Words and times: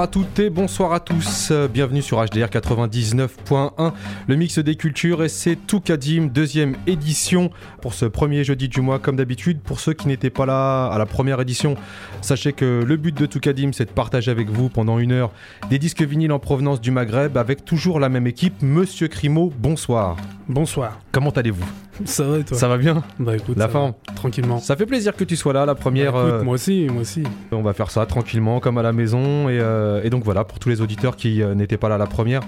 Bonsoir 0.00 0.08
à 0.08 0.24
toutes 0.24 0.38
et 0.38 0.48
bonsoir 0.48 0.92
à 0.94 1.00
tous. 1.00 1.52
Bienvenue 1.74 2.00
sur 2.00 2.24
HDR 2.24 2.46
99.1, 2.46 3.92
le 4.28 4.36
mix 4.36 4.58
des 4.58 4.74
cultures 4.74 5.22
et 5.22 5.28
c'est 5.28 5.56
Toukadim, 5.56 6.28
deuxième 6.32 6.76
édition 6.86 7.50
pour 7.82 7.92
ce 7.92 8.06
premier 8.06 8.42
jeudi 8.42 8.70
du 8.70 8.80
mois 8.80 8.98
comme 8.98 9.16
d'habitude. 9.16 9.60
Pour 9.60 9.78
ceux 9.78 9.92
qui 9.92 10.08
n'étaient 10.08 10.30
pas 10.30 10.46
là 10.46 10.86
à 10.86 10.96
la 10.96 11.04
première 11.04 11.38
édition, 11.42 11.74
sachez 12.22 12.54
que 12.54 12.82
le 12.82 12.96
but 12.96 13.14
de 13.14 13.26
Toukadim 13.26 13.72
c'est 13.74 13.84
de 13.84 13.90
partager 13.90 14.30
avec 14.30 14.48
vous 14.48 14.70
pendant 14.70 14.98
une 14.98 15.12
heure 15.12 15.32
des 15.68 15.78
disques 15.78 16.00
vinyles 16.00 16.32
en 16.32 16.38
provenance 16.38 16.80
du 16.80 16.90
Maghreb 16.90 17.36
avec 17.36 17.66
toujours 17.66 18.00
la 18.00 18.08
même 18.08 18.26
équipe. 18.26 18.62
Monsieur 18.62 19.08
Crimo, 19.08 19.52
bonsoir. 19.58 20.16
Bonsoir. 20.48 20.98
Comment 21.12 21.28
allez-vous? 21.28 21.89
Ça 22.04 22.24
va 22.24 22.38
et 22.38 22.44
toi 22.44 22.56
Ça 22.56 22.68
va 22.68 22.76
bien 22.78 23.02
Bah 23.18 23.36
écoute, 23.36 23.56
La 23.56 23.68
Tranquillement. 24.14 24.58
Ça 24.58 24.76
fait 24.76 24.86
plaisir 24.86 25.14
que 25.14 25.24
tu 25.24 25.36
sois 25.36 25.52
là, 25.52 25.66
la 25.66 25.74
première. 25.74 26.12
Bah, 26.12 26.20
écoute, 26.20 26.32
euh, 26.32 26.42
Moi 26.42 26.54
aussi, 26.54 26.86
moi 26.90 27.02
aussi. 27.02 27.22
On 27.52 27.62
va 27.62 27.72
faire 27.72 27.90
ça 27.90 28.04
tranquillement, 28.06 28.60
comme 28.60 28.78
à 28.78 28.82
la 28.82 28.92
maison. 28.92 29.48
Et, 29.48 29.58
euh, 29.60 30.02
et 30.02 30.10
donc 30.10 30.24
voilà, 30.24 30.44
pour 30.44 30.58
tous 30.58 30.68
les 30.68 30.80
auditeurs 30.80 31.16
qui 31.16 31.42
euh, 31.42 31.54
n'étaient 31.54 31.76
pas 31.76 31.88
là 31.88 31.98
la 31.98 32.06
première, 32.06 32.40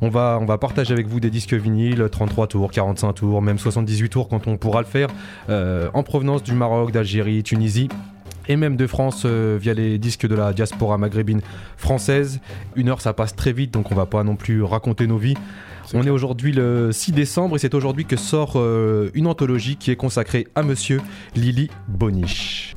on 0.00 0.08
va, 0.08 0.38
on 0.40 0.44
va 0.44 0.58
partager 0.58 0.92
avec 0.92 1.06
vous 1.06 1.20
des 1.20 1.30
disques 1.30 1.54
vinyles, 1.54 2.08
33 2.10 2.46
tours, 2.48 2.70
45 2.70 3.12
tours, 3.12 3.42
même 3.42 3.58
78 3.58 4.08
tours 4.08 4.28
quand 4.28 4.46
on 4.46 4.56
pourra 4.56 4.80
le 4.80 4.86
faire, 4.86 5.08
en 5.48 6.02
provenance 6.02 6.42
du 6.42 6.52
Maroc, 6.52 6.92
d'Algérie, 6.92 7.42
Tunisie 7.42 7.88
et 8.48 8.56
même 8.56 8.76
de 8.76 8.86
France 8.86 9.22
euh, 9.24 9.58
via 9.60 9.74
les 9.74 9.98
disques 9.98 10.26
de 10.26 10.34
la 10.34 10.52
diaspora 10.52 10.98
maghrébine 10.98 11.40
française. 11.76 12.40
Une 12.76 12.88
heure, 12.88 13.00
ça 13.00 13.12
passe 13.12 13.34
très 13.34 13.52
vite, 13.52 13.72
donc 13.72 13.90
on 13.92 13.94
va 13.94 14.06
pas 14.06 14.24
non 14.24 14.36
plus 14.36 14.62
raconter 14.62 15.06
nos 15.06 15.18
vies. 15.18 15.36
On 15.92 16.02
est 16.06 16.10
aujourd'hui 16.10 16.52
le 16.52 16.92
6 16.92 17.12
décembre 17.12 17.56
et 17.56 17.58
c'est 17.58 17.74
aujourd'hui 17.74 18.06
que 18.06 18.16
sort 18.16 18.54
euh, 18.56 19.10
une 19.14 19.26
anthologie 19.26 19.76
qui 19.76 19.90
est 19.90 19.96
consacrée 19.96 20.48
à 20.54 20.62
monsieur 20.62 21.00
Lili 21.36 21.70
Bonich. 21.88 22.72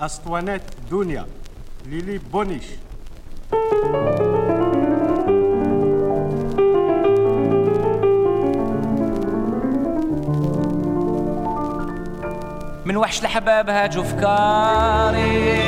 من 12.88 12.98
وحش 12.98 13.22
الحباب 13.22 13.70
هاجوا 13.70 14.04
فكاري 14.04 15.60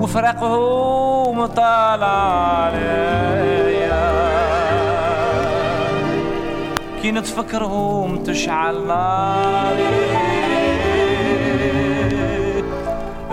وفرقهم 0.00 1.46
طالع 1.46 2.06
عليا. 2.62 3.08
كي 7.02 7.10
نتفكرهم 7.12 8.22
تشعل 8.22 8.86
ناري. 8.86 9.88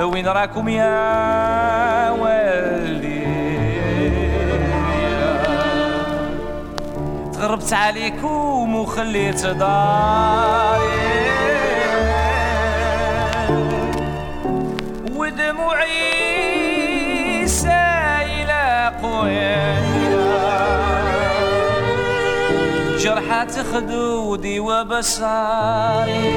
وين 0.02 0.28
راكم 0.28 0.70
يا 0.70 2.10
والدي 2.10 2.35
تغربت 7.46 7.74
عليكم 7.74 8.76
وخليت 8.76 9.46
داري 9.46 10.82
ودموعي 15.16 16.08
سايلة 17.48 18.90
قوية. 19.04 19.76
جرحات 22.98 23.60
خدودي 23.60 24.60
وبصاري 24.60 26.36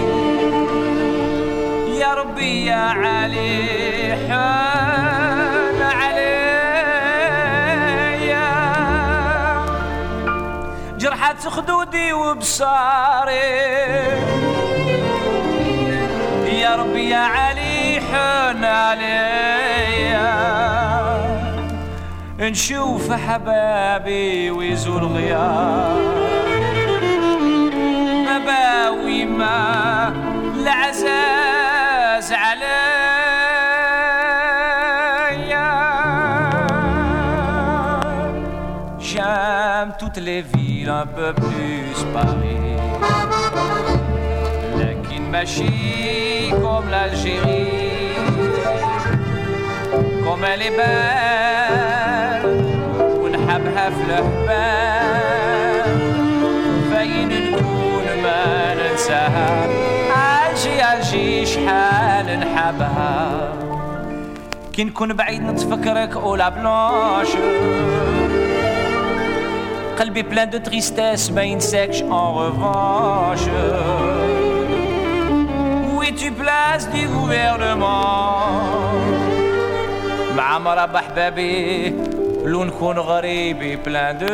يا 2.00 2.14
ربي 2.14 2.66
يا 2.66 2.76
علي 2.76 4.16
حان 4.28 5.67
جرحت 11.28 11.48
خدودي 11.48 12.12
وبصاري. 12.12 13.32
يا 16.60 16.76
ربي 16.76 17.08
يا 17.10 17.18
علي 17.18 18.00
حن 18.00 18.64
عليا. 18.64 20.28
نشوف 22.38 23.12
حبابي 23.12 24.50
ويزول 24.50 25.04
غياب 25.04 25.98
مباوي 28.28 29.24
ما 29.24 30.12
العزاز 30.56 32.32
عليا. 32.32 32.88
J'aime 39.10 39.92
toutes 40.00 40.18
les 40.88 40.94
villes 40.94 41.02
un 41.02 41.06
peu 41.06 41.32
plus 41.32 42.04
Paris. 42.14 42.78
لكن 44.78 45.22
ماشي 45.32 46.50
comme 46.50 46.88
l'Algérie. 46.90 48.16
Comme 50.24 50.44
elle 50.44 50.62
est 50.62 50.76
belle 50.76 52.44
ونحبها 53.20 53.90
في 53.90 54.02
الحبال 54.08 54.38
فين 56.90 57.28
نكون 57.28 58.06
ما 58.22 58.74
ننساها 58.74 59.68
عاجي 60.10 60.82
عاجي 60.82 61.46
شحال 61.46 62.40
نحبها 62.40 63.52
كي 64.72 64.84
نكون 64.84 65.12
بعيد 65.12 65.42
نتفكرك 65.42 66.16
اولا 66.16 66.48
بلانش 66.48 67.28
قلبي 69.99 70.23
plein 70.23 70.47
de 70.55 70.59
tristesse 70.69 71.31
ما 71.31 71.43
ينساكش 71.43 72.01
en 72.01 72.33
revanche 72.41 73.47
Où 75.91 76.03
es-tu 76.03 76.31
place 76.31 76.85
du 76.95 77.03
gouvernement 77.07 78.33
مع 80.37 80.59
مرحبا 80.59 80.99
حبابي 80.99 81.93
لو 82.45 82.63
نكون 82.63 82.99
غريبي 82.99 83.77
plein 83.77 84.13
de 84.23 84.33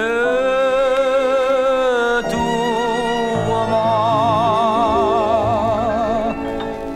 tourments 5.40 6.34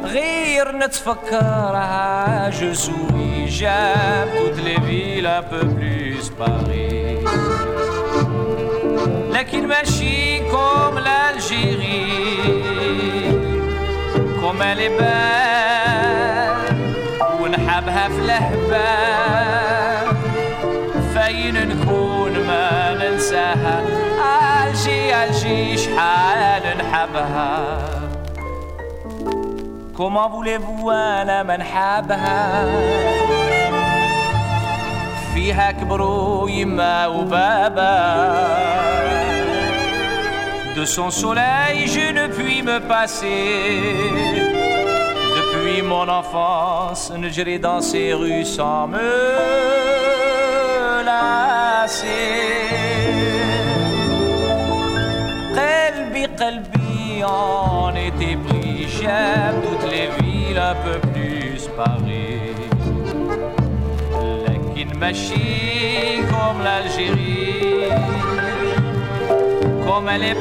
غير 0.05 0.77
نتفكرها 0.77 2.49
je 2.51 2.73
souris 2.83 3.47
j'aime 3.59 4.29
toutes 4.39 4.61
les 4.67 4.79
villes 4.87 5.29
un 5.39 5.43
peu 5.51 5.63
plus 5.75 6.23
Paris 6.39 6.96
لكن 9.38 9.66
ماشي 9.68 10.40
comme 14.40 14.62
elle 14.62 14.80
est 14.80 14.94
belle. 14.98 16.58
ونحبها 17.40 18.08
في 18.08 18.18
الهبال 18.18 20.06
فين 21.14 21.68
نكون 21.68 22.32
ما 22.46 22.94
ننساها؟ 22.94 23.82
ألجي 24.66 25.14
ألجي 25.24 25.76
شحال 25.76 26.62
نحبها؟ 26.78 27.78
Comment 29.98 30.28
voulez-vous 30.34 30.90
أنا 30.90 31.42
ما 31.42 31.56
نحبها؟ 31.56 32.64
فيها 35.34 35.70
كبروا 35.70 36.50
يما 36.50 37.06
وبابا. 37.06 37.98
de 40.78 40.84
son 40.84 41.10
soleil, 41.10 41.88
je 41.88 42.12
ne 42.12 42.28
puis 42.28 42.62
me 42.62 42.78
passer. 42.78 43.82
Depuis 45.36 45.82
mon 45.82 46.08
enfance, 46.08 47.12
j'ai 47.30 47.58
dans 47.58 47.80
ces 47.80 48.12
rues 48.12 48.44
sans 48.44 48.86
me 48.86 49.10
lasser. 51.04 52.06
Calbi, 55.56 56.22
Calbi 56.38 57.24
en 57.24 57.92
était 57.96 58.38
pris, 58.46 58.86
j'aime 58.88 59.56
toutes 59.66 59.90
les 59.90 60.08
villes 60.18 60.62
un 60.72 60.76
peu 60.86 60.98
plus 61.10 61.68
Paris. 61.76 62.54
Lakin 64.46 64.90
Machi 64.96 66.20
comme 66.30 66.62
l'Algérie. 66.62 68.27
Est 69.88 70.34
belle 70.34 70.36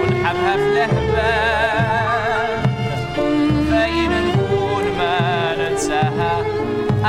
ونحبها 0.00 0.54
في 0.56 0.68
الهبال 0.72 2.50
فين 3.70 4.12
نكون 4.28 4.84
ما 4.98 5.18
ننساها 5.58 6.34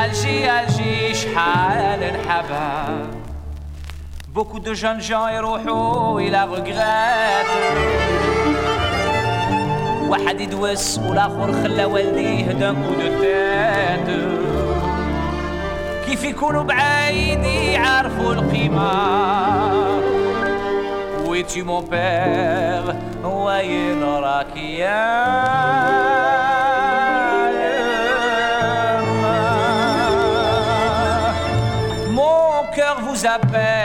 ألجي 0.06 0.52
ألجي 0.52 1.14
شحال 1.14 2.00
نحبها. 2.00 3.08
Beaucoup 4.36 4.60
de 4.60 4.74
jeunes 4.74 5.02
gens 5.02 5.28
يروحوا 5.30 6.20
إلى 6.20 6.48
regrettent 6.56 7.52
واحد 10.10 10.42
يدوس 10.42 11.00
والآخر 11.00 11.54
خلى 11.64 11.86
والديه 11.86 12.46
دان 12.52 12.76
كو 12.76 12.94
دو 12.94 13.22
تيت 13.22 14.39
كيف 16.09 16.25
يكونوا 16.25 16.63
بعايد 16.63 17.45
يعرفوا 17.45 18.33
القيمة 18.33 18.91
وي 21.27 21.43
tu 21.45 21.65
mon 21.65 21.83
père 21.83 22.95
وين 23.25 24.03
راك 24.05 24.57
يا 24.57 25.05
Mon 32.19 32.67
cœur 32.77 32.97
vous 33.07 33.27
appelle, 33.27 33.78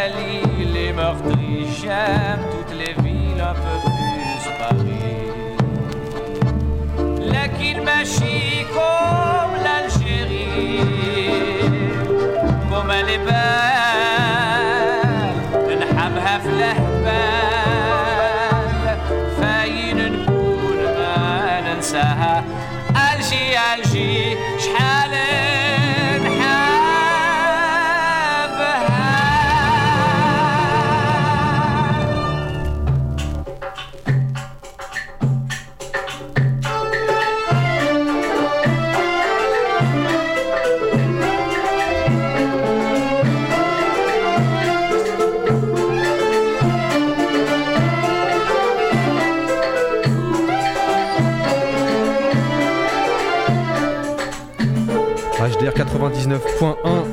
99.1 56.25 57.05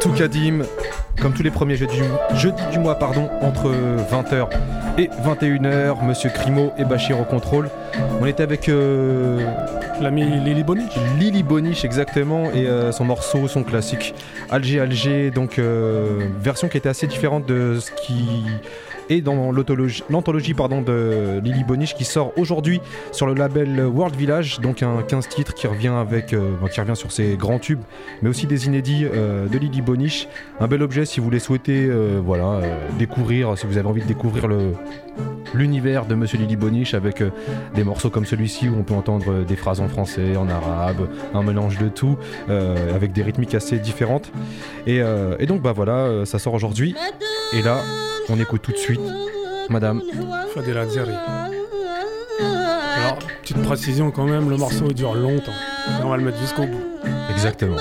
Toukadim 0.00 0.62
comme 1.20 1.34
tous 1.34 1.42
les 1.42 1.50
premiers 1.50 1.76
jeudis 1.76 1.98
du, 1.98 2.36
jeudis 2.36 2.62
du 2.72 2.78
mois 2.78 2.98
pardon, 2.98 3.28
entre 3.42 3.70
20h 4.10 4.48
et 4.98 5.08
21h, 5.24 6.04
Monsieur 6.04 6.30
Crimo 6.30 6.72
et 6.78 6.84
Bachir 6.84 7.20
au 7.20 7.24
contrôle. 7.24 7.70
On 8.20 8.26
était 8.26 8.42
avec 8.42 8.68
euh, 8.68 9.46
L'ami 10.00 10.24
Lily 10.24 10.64
Bonic. 10.64 10.90
Lily 11.20 11.42
Boniche 11.42 11.84
exactement 11.84 12.50
et 12.52 12.66
euh, 12.66 12.90
son 12.90 13.04
morceau, 13.04 13.46
son 13.46 13.62
classique 13.62 14.14
Alger 14.50 14.80
Alger, 14.80 15.30
donc 15.30 15.58
euh, 15.58 16.26
version 16.40 16.68
qui 16.68 16.78
était 16.78 16.88
assez 16.88 17.06
différente 17.06 17.46
de 17.46 17.78
ce 17.78 17.90
qui 17.92 18.44
est 19.12 19.20
dans 19.20 19.52
l'anthologie 19.52 20.54
de 20.54 21.40
Lily 21.40 21.64
Boniche 21.64 21.94
qui 21.94 22.04
sort 22.04 22.32
aujourd'hui 22.36 22.80
sur 23.10 23.26
le 23.26 23.34
label 23.34 23.84
World 23.84 24.16
Village, 24.16 24.60
donc 24.60 24.82
un 24.82 25.02
15 25.02 25.28
titres 25.28 25.54
qui 25.54 25.66
revient 25.66 25.88
avec 25.88 26.32
euh, 26.32 26.52
qui 26.72 26.80
revient 26.80 26.96
sur 26.96 27.12
ses 27.12 27.36
grands 27.36 27.58
tubes, 27.58 27.82
mais 28.22 28.28
aussi 28.28 28.46
des 28.46 28.66
inédits 28.66 29.04
euh, 29.04 29.46
de 29.46 29.58
Lily 29.58 29.82
Boniche. 29.82 30.28
Un 30.60 30.66
bel 30.66 30.82
objet 30.82 31.04
si 31.04 31.20
vous 31.20 31.30
les 31.30 31.38
souhaitez 31.38 31.86
euh, 31.86 32.20
voilà 32.24 32.60
découvrir, 32.98 33.56
si 33.58 33.66
vous 33.66 33.76
avez 33.76 33.88
envie 33.88 34.02
de 34.02 34.06
découvrir 34.08 34.48
le 34.48 34.72
l'univers 35.54 36.06
de 36.06 36.14
Monsieur 36.14 36.38
Lily 36.38 36.56
Boniche 36.56 36.94
avec 36.94 37.22
des 37.74 37.84
morceaux 37.84 38.08
comme 38.08 38.24
celui-ci 38.24 38.70
où 38.70 38.76
on 38.78 38.82
peut 38.84 38.94
entendre 38.94 39.44
des 39.44 39.56
phrases 39.56 39.80
en 39.80 39.88
français, 39.88 40.34
en 40.38 40.48
arabe, 40.48 41.10
un 41.34 41.42
mélange 41.42 41.76
de 41.76 41.88
tout, 41.90 42.16
avec 42.48 43.12
des 43.12 43.22
rythmiques 43.22 43.54
assez 43.54 43.78
différentes. 43.78 44.32
Et, 44.86 45.02
et 45.38 45.46
donc 45.46 45.60
bah 45.60 45.72
voilà, 45.72 46.24
ça 46.24 46.38
sort 46.38 46.54
aujourd'hui. 46.54 46.94
Et 47.52 47.60
là, 47.60 47.82
on 48.28 48.38
écoute 48.38 48.62
tout 48.62 48.72
de 48.72 48.76
suite, 48.76 49.00
Madame. 49.68 50.02
Fadel 50.54 50.78
Azeri. 50.78 51.14
Alors, 52.40 53.18
petite 53.42 53.62
précision 53.62 54.10
quand 54.10 54.24
même, 54.24 54.50
le 54.50 54.56
morceau 54.56 54.92
dure 54.92 55.14
longtemps. 55.14 55.52
Et 55.52 56.04
on 56.04 56.08
va 56.08 56.16
le 56.16 56.24
mettre 56.24 56.38
jusqu'au 56.38 56.66
bout. 56.66 56.84
Exactement. 57.30 57.76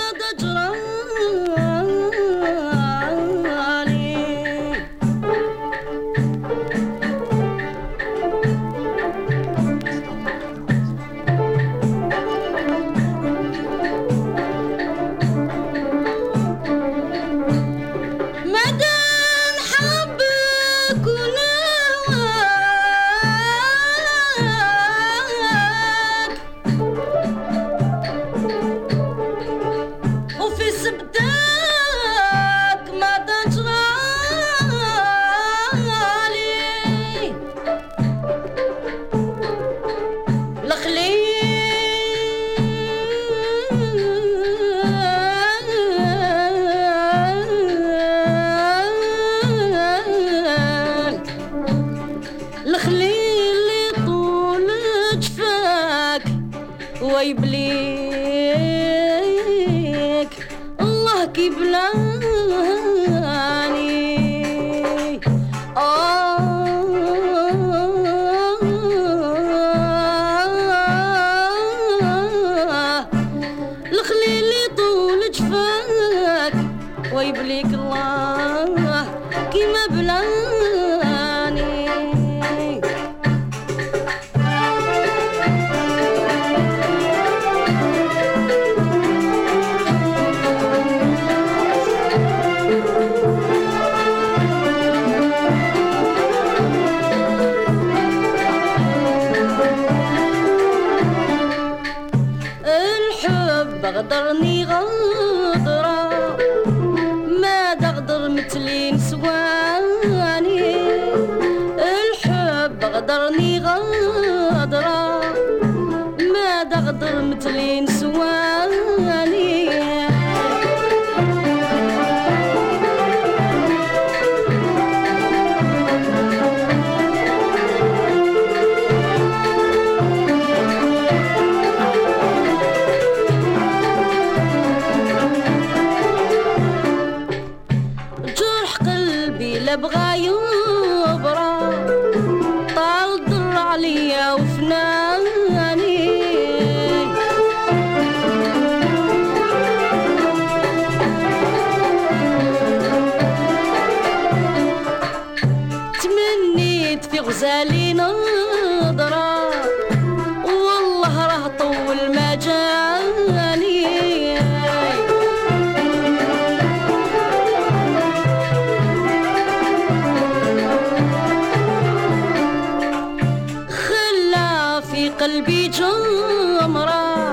في 175.02 175.10
قلبي 175.10 175.68
جمرة 175.68 177.32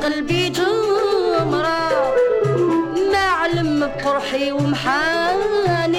قلبي 0.06 0.48
جمرة 0.48 2.14
ما 3.12 3.26
علم 3.40 3.80
بقرحي 3.80 4.52
ومحاني. 4.52 5.95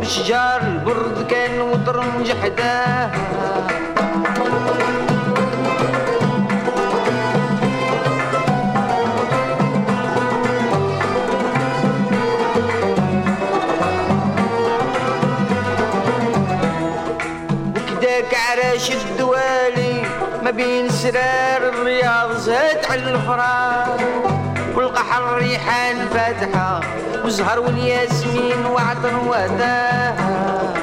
بشجار 0.00 0.60
البرد 0.60 1.26
كان 1.26 1.60
وطر 1.60 2.04
جحداه 2.26 3.10
وكداك 17.76 18.34
عراش 18.34 18.90
الدوالي 18.90 20.02
ما 20.42 20.50
بين 20.50 20.88
سرار 20.88 21.68
الرياض 21.68 22.32
زاد 22.36 22.84
على 22.90 23.10
الفراغ. 23.10 24.35
والقحر 24.76 25.34
ريحة 25.34 25.94
فاتحة 26.14 26.80
وزهر 27.24 27.60
والياسمين 27.60 28.66
وعطر 28.66 29.14
وذاها 29.28 30.74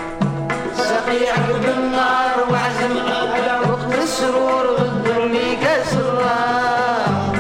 سقي 0.78 1.30
عقب 1.30 1.66
النار 1.78 2.36
وعزم 2.52 2.98
على 3.08 3.70
وقت 3.70 4.04
السرور 4.04 4.66
غدر 4.80 5.26
ليك 5.26 5.68
السرار. 5.82 7.34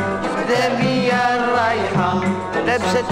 دابية 0.49 1.13
الرايحة 1.13 2.13
لبسة 2.67 3.09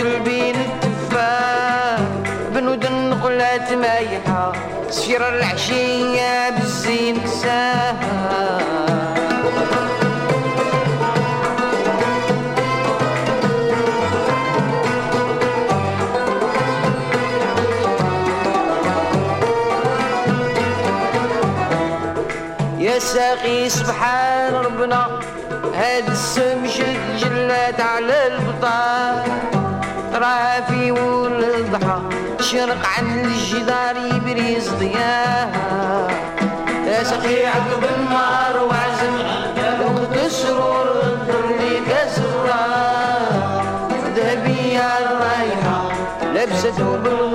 البين 0.00 0.54
التفاح 0.54 1.98
بنود 2.54 2.84
النقلات 2.84 3.72
مايحة 3.72 4.52
سفيرة 4.90 5.28
العشية 5.28 6.50
بالزين 6.50 7.20
كساها 7.20 8.60
يا 22.78 22.98
ساقي 22.98 23.68
سبحان 23.68 24.54
ربنا 24.54 25.20
هاد 25.74 26.08
السم 26.10 26.66
شد 26.66 27.16
جلات 27.18 27.80
على 27.80 28.26
البطال 28.26 28.99
الضحى 31.74 32.00
شرق 32.40 32.78
عن 32.98 33.24
الجدار 33.24 33.96
يبري 33.96 34.58
ضياها. 34.78 36.08
يا 36.86 37.04
سقي 37.04 37.46
عقب 37.46 37.84
النار 37.96 38.64
وعزم 38.64 39.16
لو 39.56 40.04
تسرور 40.04 40.86
اللي 41.28 41.80
كسرها. 41.86 42.66
ذهبية 44.16 44.80
الرايحة 44.80 45.78
لبسته 46.34 46.96
بالغرب 46.96 47.29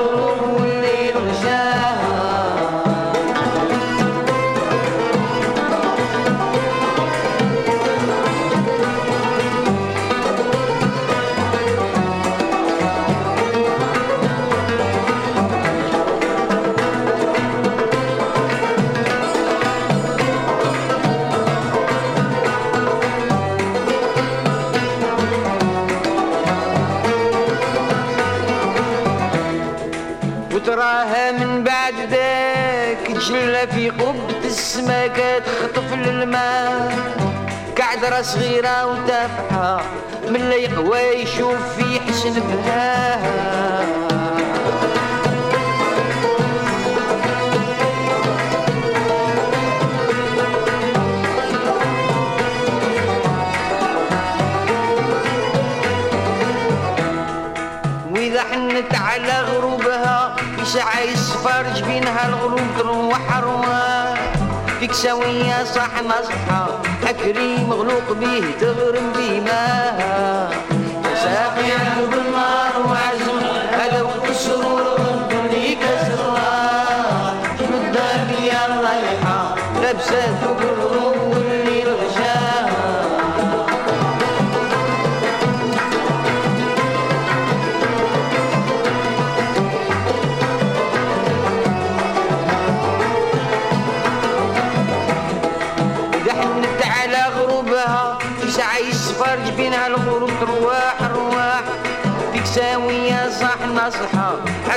صغيرة 38.22 38.86
صغيرة 38.86 38.86
وتافحة 38.86 39.82
من 40.30 40.36
اللي 40.36 40.64
يقوى 40.64 41.00
يشوف 41.00 41.76
في 41.78 42.00
حسن 42.00 42.34
بها. 42.34 43.16
وإذا 58.12 58.42
حنت 58.44 58.96
على 58.96 59.42
غروبها 59.42 60.36
يسعى 60.62 61.08
يسفرج 61.08 61.84
بينها 61.84 62.28
الغروب 62.28 62.62
تروح 62.80 63.38
روان 63.40 64.18
فيك 64.80 64.94
سوية 64.94 65.64
صح 65.64 65.90
مصحى 66.04 66.85
حكري 67.06 67.58
مغلوق 67.70 68.12
بيه 68.20 68.52
تغرم 68.62 69.14
بيه 69.18 69.40
ما 69.40 69.66
يا 71.06 71.16
ساقي 71.16 71.72
وعزم 72.90 73.40
هذا 73.72 74.02
السرور 74.30 75.15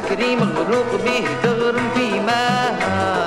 كريم 0.01 0.39
مخلوق 0.39 0.87
به 1.05 1.25
تغرم 1.43 1.91
في 1.95 2.21
ماها 2.21 3.19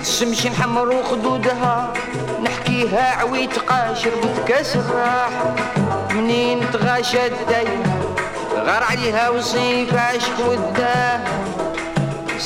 الشمش 0.00 0.46
نحمرو 0.46 1.02
خدودها 1.02 1.92
نحكيها 2.44 3.16
عويت 3.20 3.58
قاشر 3.58 4.10
بتكاس 4.24 4.76
الراح. 4.76 5.30
منين 6.14 6.70
تغاشى 6.72 7.26
الداي 7.26 7.68
غار 8.56 8.82
عليها 8.82 9.28
وصيف 9.30 9.94
عشق 9.94 10.48
وداها 10.48 11.20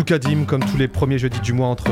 Toukadim, 0.00 0.44
comme 0.46 0.62
tous 0.62 0.76
les 0.76 0.88
premiers 0.88 1.16
jeudis 1.18 1.40
du 1.40 1.54
mois 1.54 1.68
entre 1.68 1.86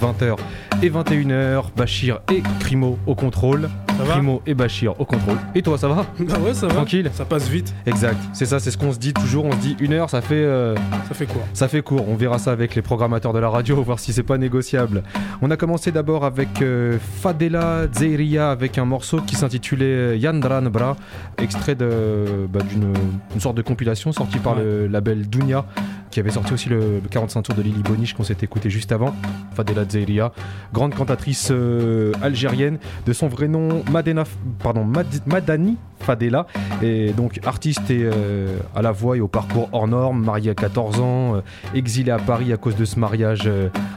20h 0.00 0.36
et 0.82 0.88
21h. 0.88 1.64
Bachir 1.76 2.20
et 2.32 2.42
Crimo 2.58 2.98
au 3.06 3.14
contrôle. 3.14 3.68
Crimo 4.08 4.40
et 4.46 4.54
Bachir 4.54 4.98
au 4.98 5.04
contrôle. 5.04 5.36
Et 5.54 5.60
toi, 5.60 5.76
ça 5.76 5.86
va? 5.88 6.06
Bah 6.20 6.38
ouais, 6.42 6.54
ça 6.54 6.68
va. 6.68 6.72
Tranquille 6.72 7.10
Ça 7.12 7.26
passe 7.26 7.48
vite. 7.50 7.74
Exact, 7.84 8.16
c'est 8.32 8.46
ça, 8.46 8.60
c'est 8.60 8.70
ce 8.70 8.78
qu'on 8.78 8.92
se 8.92 8.98
dit 8.98 9.12
toujours. 9.12 9.44
On 9.44 9.52
se 9.52 9.56
dit 9.58 9.76
une 9.78 9.92
heure, 9.92 10.08
ça 10.08 10.22
fait, 10.22 10.36
euh, 10.36 10.74
Ça 11.08 11.14
fait 11.14 11.26
quoi 11.26 11.42
ça 11.52 11.68
fait 11.68 11.82
court. 11.82 12.08
On 12.08 12.14
verra 12.14 12.38
ça 12.38 12.50
avec 12.52 12.74
les 12.74 12.80
programmateurs 12.82 13.34
de 13.34 13.38
la 13.38 13.50
radio, 13.50 13.82
voir 13.82 13.98
si 13.98 14.14
c'est 14.14 14.22
pas 14.22 14.38
négociable. 14.38 15.02
On 15.42 15.50
a 15.50 15.56
commencé 15.58 15.92
d'abord 15.92 16.24
avec 16.24 16.62
euh, 16.62 16.96
Fadela 17.20 17.88
Zeiria 17.92 18.50
avec 18.50 18.78
un 18.78 18.86
morceau 18.86 19.20
qui 19.20 19.36
s'intitulait 19.36 20.18
Yandran 20.18 20.62
Bra, 20.62 20.96
extrait 21.36 21.74
de- 21.74 22.46
bah, 22.50 22.60
d'une 22.66 22.94
une 23.34 23.40
sorte 23.40 23.56
de 23.56 23.62
compilation 23.62 24.12
sortie 24.12 24.38
par 24.38 24.54
le 24.54 24.86
label 24.86 25.28
Dunia, 25.28 25.66
qui 26.10 26.20
avait 26.20 26.30
sorti 26.30 26.52
aussi 26.52 26.68
le 26.68 27.00
45 27.10 27.42
tours 27.42 27.54
de 27.54 27.62
Lily 27.62 27.82
Boniche 27.82 28.14
qu'on 28.14 28.24
s'est 28.24 28.36
écouté 28.42 28.70
juste 28.70 28.92
avant. 28.92 29.14
Fadela 29.54 29.84
Zeiria, 29.88 30.32
grande 30.72 30.94
cantatrice 30.94 31.48
euh, 31.50 32.12
algérienne, 32.22 32.78
de 33.06 33.12
son 33.12 33.28
vrai 33.28 33.48
nom 33.48 33.82
Madani 33.90 35.76
Fadela, 36.00 36.46
et 36.82 37.12
donc 37.12 37.40
artiste 37.44 37.90
euh, 37.90 38.58
à 38.74 38.82
la 38.82 38.90
voix 38.90 39.16
et 39.16 39.20
au 39.20 39.28
parcours 39.28 39.68
hors 39.72 39.86
norme, 39.86 40.24
mariée 40.24 40.50
à 40.50 40.54
14 40.54 41.00
ans, 41.00 41.36
euh, 41.36 41.40
exilée 41.74 42.10
à 42.10 42.18
Paris 42.18 42.52
à 42.52 42.56
cause 42.56 42.76
de 42.76 42.84
ce 42.84 42.98
mariage 42.98 43.50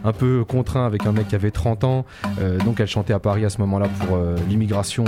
un 0.04 0.12
peu 0.12 0.44
contraint 0.44 0.86
avec 0.86 1.06
un 1.06 1.12
mec 1.12 1.30
qui 1.30 1.36
avait 1.36 1.52
30 1.52 1.84
ans. 1.84 2.06
Donc 2.66 2.80
elle 2.80 2.88
chantait 2.88 3.14
à 3.14 3.20
Paris 3.20 3.46
à 3.46 3.50
ce 3.50 3.60
moment-là 3.60 3.88
pour 4.00 4.18
l'immigration 4.50 5.06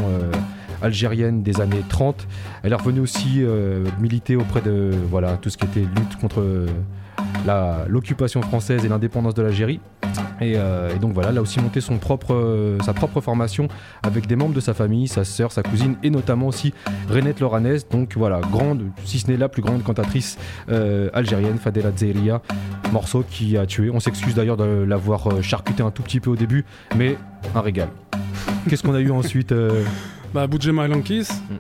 algérienne 0.82 1.44
des 1.44 1.62
années 1.62 1.84
30. 1.90 2.28
Elle 2.64 2.72
est 2.72 2.76
revenue 2.76 3.00
aussi 3.00 3.40
euh, 3.40 3.86
militer 4.00 4.36
auprès 4.36 4.62
de 4.62 4.92
voilà 5.10 5.38
tout 5.38 5.50
ce 5.50 5.58
qui 5.58 5.66
était 5.66 5.82
lutte 5.82 6.18
contre 6.20 6.42
euh, 6.42 6.68
l'occupation 7.88 8.42
française 8.42 8.86
et 8.86 8.90
l'indépendance 8.90 9.34
de 9.34 9.42
l'Algérie. 9.42 9.80
Et, 10.42 10.54
euh, 10.56 10.94
et 10.94 11.00
donc 11.00 11.14
voilà, 11.14 11.30
elle 11.30 11.38
a 11.38 11.42
aussi 11.42 11.60
monté 11.60 11.80
son 11.80 11.98
propre, 11.98 12.78
sa 12.84 12.94
propre 12.94 13.22
formation 13.22 13.68
avec 14.04 14.28
des 14.28 14.36
membres 14.36 14.54
de 14.54 14.60
sa 14.60 14.74
famille, 14.74 15.08
sa 15.08 15.24
sœur, 15.24 15.52
sa 15.52 15.64
cousine 15.64 15.96
et 16.04 16.10
notamment 16.10 16.48
aussi 16.48 16.74
Renette 17.10 17.40
Loranès. 17.40 17.88
Donc 17.88 18.16
voilà, 18.18 18.42
grande, 18.42 18.84
si 19.06 19.20
ce 19.20 19.28
n'est 19.28 19.38
la 19.38 19.48
plus 19.48 19.62
grande 19.62 19.84
cantatrice 19.84 20.38
algérienne, 21.14 21.58
Fadela 21.58 21.92
Zeiria. 21.96 22.42
Morceau 22.92 23.24
qui 23.30 23.58
a 23.58 23.66
tué. 23.66 23.90
On 23.90 24.00
s'excuse 24.00 24.36
d'ailleurs 24.36 24.58
de 24.58 24.84
l'avoir 24.88 25.42
charcuté 25.42 25.84
un 25.84 25.92
tout 25.92 26.04
petit 26.04 26.20
peu 26.20 26.30
au 26.30 26.36
début, 26.36 26.66
mais 26.96 27.18
un 27.56 27.62
régal. 27.62 27.90
Qu'est-ce 28.70 28.84
qu'on 28.84 28.94
a 28.94 29.00
eu 29.00 29.12
ensuite 29.12 29.54
Bah, 30.34 30.48
Boudjema 30.48 30.88
Lankis. 30.88 31.28
Mm. 31.50 31.56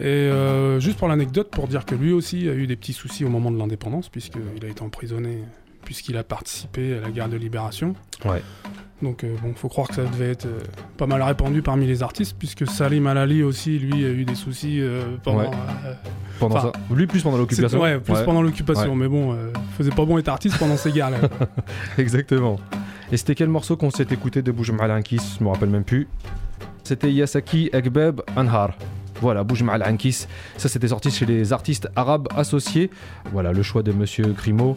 Et 0.00 0.04
euh, 0.04 0.80
juste 0.80 0.98
pour 0.98 1.08
l'anecdote, 1.08 1.50
pour 1.50 1.68
dire 1.68 1.84
que 1.84 1.94
lui 1.94 2.12
aussi 2.12 2.48
a 2.48 2.54
eu 2.54 2.66
des 2.66 2.76
petits 2.76 2.92
soucis 2.92 3.24
au 3.24 3.28
moment 3.28 3.50
de 3.50 3.58
l'indépendance, 3.58 4.08
puisqu'il 4.08 4.64
a 4.64 4.68
été 4.68 4.82
emprisonné, 4.82 5.44
puisqu'il 5.84 6.16
a 6.16 6.24
participé 6.24 6.96
à 6.96 7.00
la 7.00 7.10
guerre 7.10 7.28
de 7.28 7.36
libération. 7.36 7.94
Ouais. 8.24 8.42
Donc, 9.02 9.24
euh, 9.24 9.34
bon, 9.42 9.52
faut 9.54 9.68
croire 9.68 9.88
que 9.88 9.96
ça 9.96 10.04
devait 10.04 10.30
être 10.30 10.46
euh, 10.46 10.60
pas 10.96 11.06
mal 11.06 11.20
répandu 11.22 11.60
parmi 11.60 11.86
les 11.86 12.04
artistes, 12.04 12.36
puisque 12.38 12.68
Salim 12.68 13.08
Alali 13.08 13.42
aussi, 13.42 13.78
lui, 13.78 14.04
a 14.04 14.10
eu 14.10 14.24
des 14.24 14.36
soucis 14.36 14.80
euh, 14.80 15.02
pendant. 15.24 15.50
Ouais. 15.50 15.56
pendant 16.38 16.60
ça 16.60 16.72
Lui, 16.94 17.08
plus 17.08 17.22
pendant 17.22 17.36
l'occupation. 17.36 17.80
ouais, 17.80 17.98
plus 17.98 18.14
Ouais, 18.14 18.24
pendant 18.24 18.42
l'occupation, 18.42 18.94
mais 18.94 19.08
bon, 19.08 19.36
faisait 19.76 19.90
pas 19.90 20.04
bon 20.04 20.18
être 20.18 20.28
artiste 20.28 20.56
pendant 20.58 20.76
ces 20.76 20.92
guerres-là. 20.92 21.18
Exactement. 21.98 22.60
Et 23.10 23.16
c'était 23.16 23.34
quel 23.34 23.48
morceau 23.48 23.76
qu'on 23.76 23.90
s'est 23.90 24.06
écouté 24.10 24.40
de 24.40 24.52
Bouj 24.52 24.70
Ankis 24.70 25.36
Je 25.38 25.44
me 25.44 25.50
rappelle 25.50 25.68
même 25.68 25.84
plus. 25.84 26.06
C'était 26.84 27.12
Yasaki 27.12 27.70
Ekbeb 27.72 28.20
Anhar. 28.36 28.76
Voilà, 29.20 29.44
Bouj 29.44 29.62
Ankis. 29.62 30.26
Ça, 30.56 30.68
c'était 30.68 30.88
sorti 30.88 31.10
chez 31.10 31.26
les 31.26 31.52
artistes 31.52 31.88
arabes 31.94 32.28
associés. 32.36 32.90
Voilà, 33.32 33.52
le 33.52 33.62
choix 33.62 33.82
de 33.82 33.92
Monsieur 33.92 34.32
Crimo. 34.32 34.76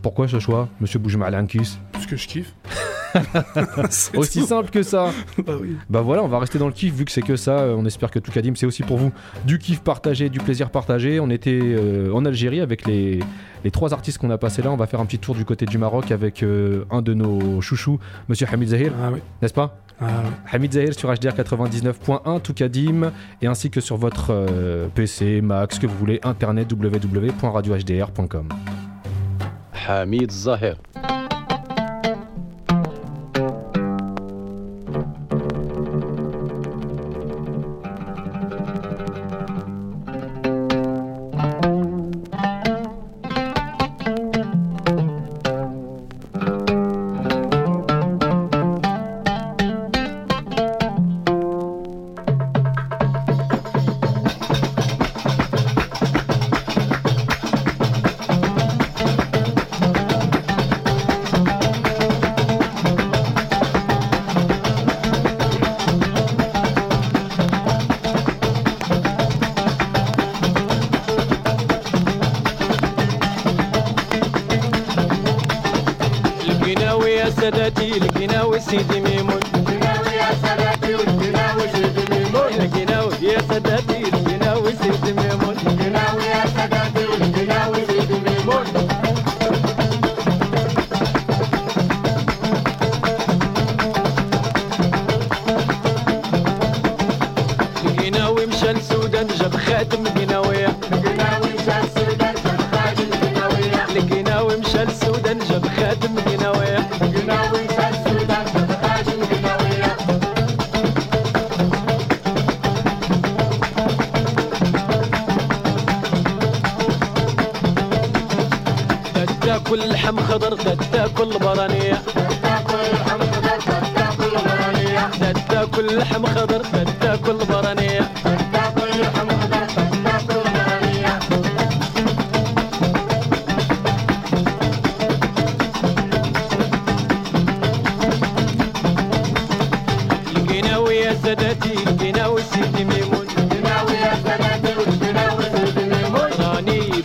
Pourquoi 0.00 0.28
ce 0.28 0.38
choix, 0.38 0.68
Monsieur 0.80 0.98
Bouj 0.98 1.16
Ankis? 1.16 1.78
Parce 1.92 2.06
que 2.06 2.16
je 2.16 2.26
kiffe. 2.26 2.54
aussi 4.16 4.42
simple 4.42 4.70
que 4.70 4.82
ça. 4.82 5.10
Bah, 5.44 5.54
bah, 5.88 6.00
voilà, 6.00 6.22
on 6.22 6.28
va 6.28 6.38
rester 6.38 6.58
dans 6.58 6.66
le 6.66 6.72
kiff 6.72 6.94
vu 6.94 7.04
que 7.04 7.12
c'est 7.12 7.22
que 7.22 7.36
ça. 7.36 7.58
Euh, 7.58 7.74
on 7.76 7.84
espère 7.84 8.10
que 8.10 8.18
Toukadim, 8.18 8.54
c'est 8.54 8.66
aussi 8.66 8.82
pour 8.82 8.96
vous 8.98 9.12
du 9.44 9.58
kiff 9.58 9.80
partagé, 9.80 10.28
du 10.28 10.38
plaisir 10.38 10.70
partagé. 10.70 11.20
On 11.20 11.30
était 11.30 11.60
euh, 11.62 12.12
en 12.12 12.24
Algérie 12.24 12.60
avec 12.60 12.86
les, 12.86 13.20
trois 13.72 13.92
artistes 13.92 14.18
qu'on 14.18 14.30
a 14.30 14.38
passés 14.38 14.62
là. 14.62 14.70
On 14.70 14.76
va 14.76 14.86
faire 14.86 15.00
un 15.00 15.06
petit 15.06 15.18
tour 15.18 15.34
du 15.34 15.44
côté 15.44 15.66
du 15.66 15.78
Maroc 15.78 16.10
avec 16.10 16.42
euh, 16.42 16.84
un 16.90 17.02
de 17.02 17.14
nos 17.14 17.60
chouchous, 17.60 17.98
Monsieur 18.28 18.46
Hamid 18.50 18.68
Zahir. 18.68 18.92
Ah, 19.02 19.10
oui. 19.12 19.20
N'est-ce 19.42 19.54
pas? 19.54 19.78
Ah 19.98 20.24
Hamid 20.52 20.74
Zahir 20.74 20.92
sur 20.94 21.08
HDR 21.08 21.30
99.1, 21.30 22.40
Toukadim, 22.42 23.12
et 23.40 23.46
ainsi 23.46 23.70
que 23.70 23.80
sur 23.80 23.96
votre 23.96 24.46
PC, 24.94 25.40
Mac, 25.40 25.78
que 25.78 25.86
vous 25.86 25.96
voulez, 25.96 26.20
internet 26.22 26.70
www.radiohdr.com. 26.70 28.48
Hamid 29.88 30.30
Zahir. 30.30 30.76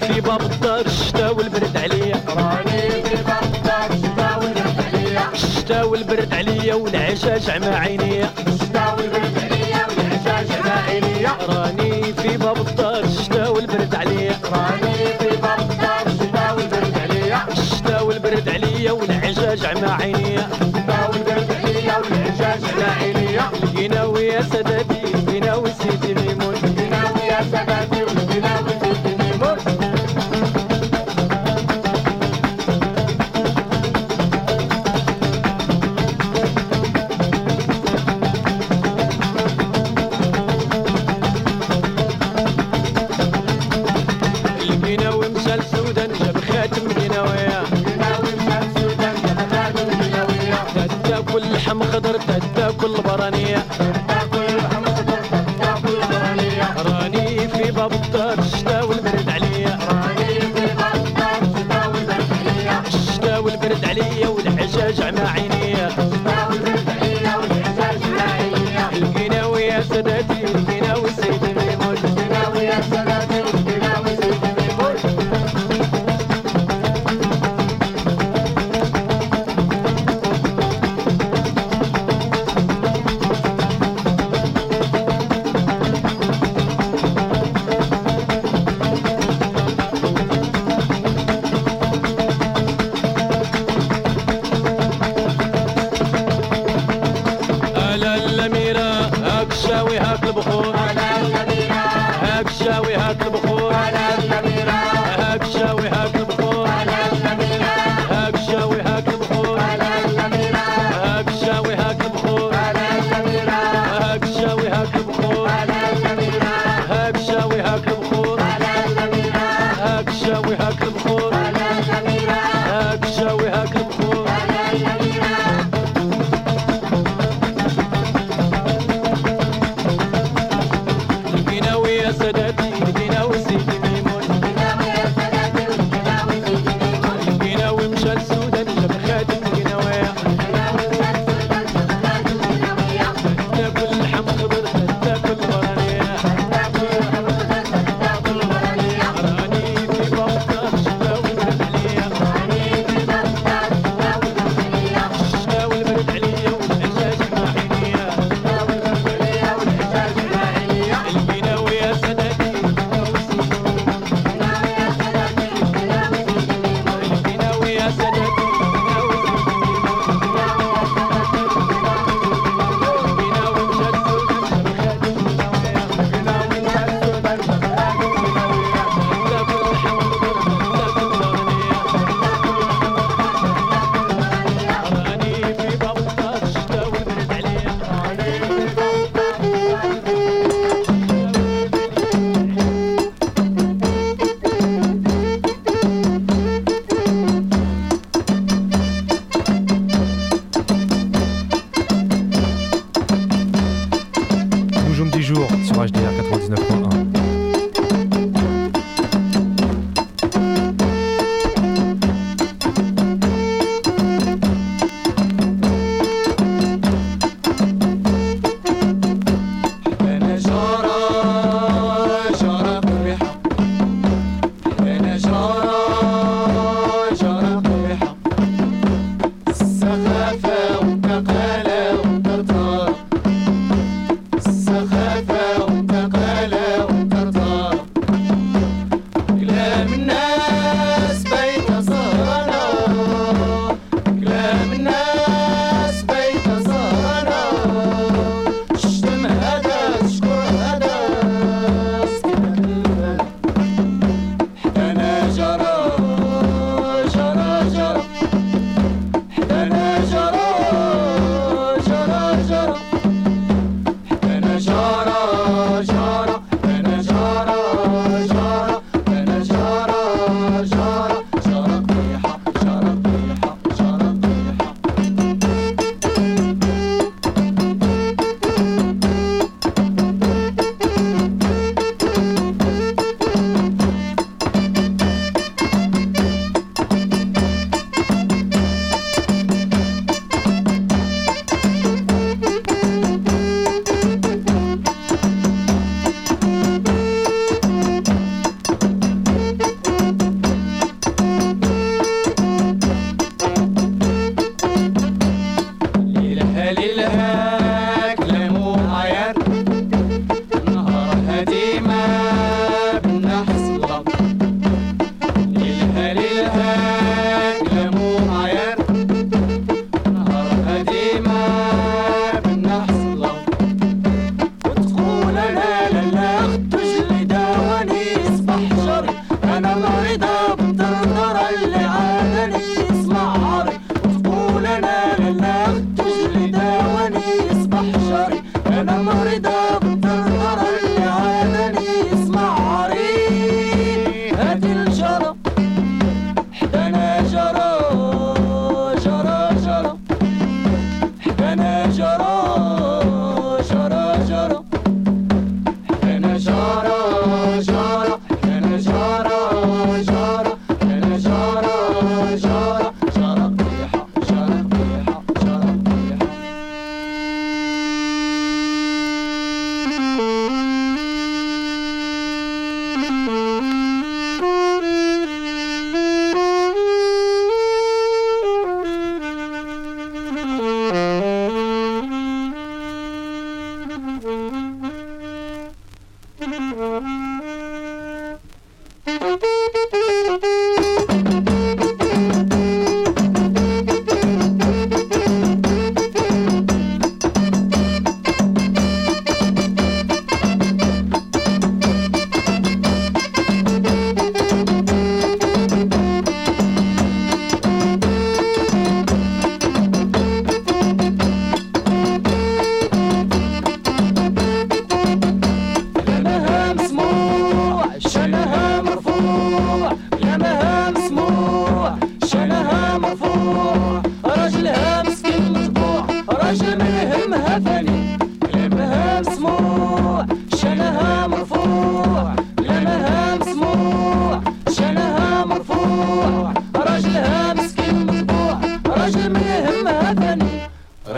في 0.01 0.21
باب 0.21 0.41
الدار 0.41 0.85
الشتا 0.85 1.29
والبرد 1.29 1.77
عليا. 1.77 2.15
الشتا 5.33 5.83
والبرد 5.83 6.33
عليا 6.33 6.73
والعشاش 6.75 7.49
عمى 7.49 7.67
عينيا. 7.67 8.29
الشتا 8.47 8.93
والبرد 8.93 9.37
عليا 9.43 9.81
والعشاش 9.87 10.51
عمى 10.57 10.71
عينيا. 10.87 11.31
راني 11.49 12.13
في 12.13 12.37
باب 12.37 12.57
الدار 12.57 12.90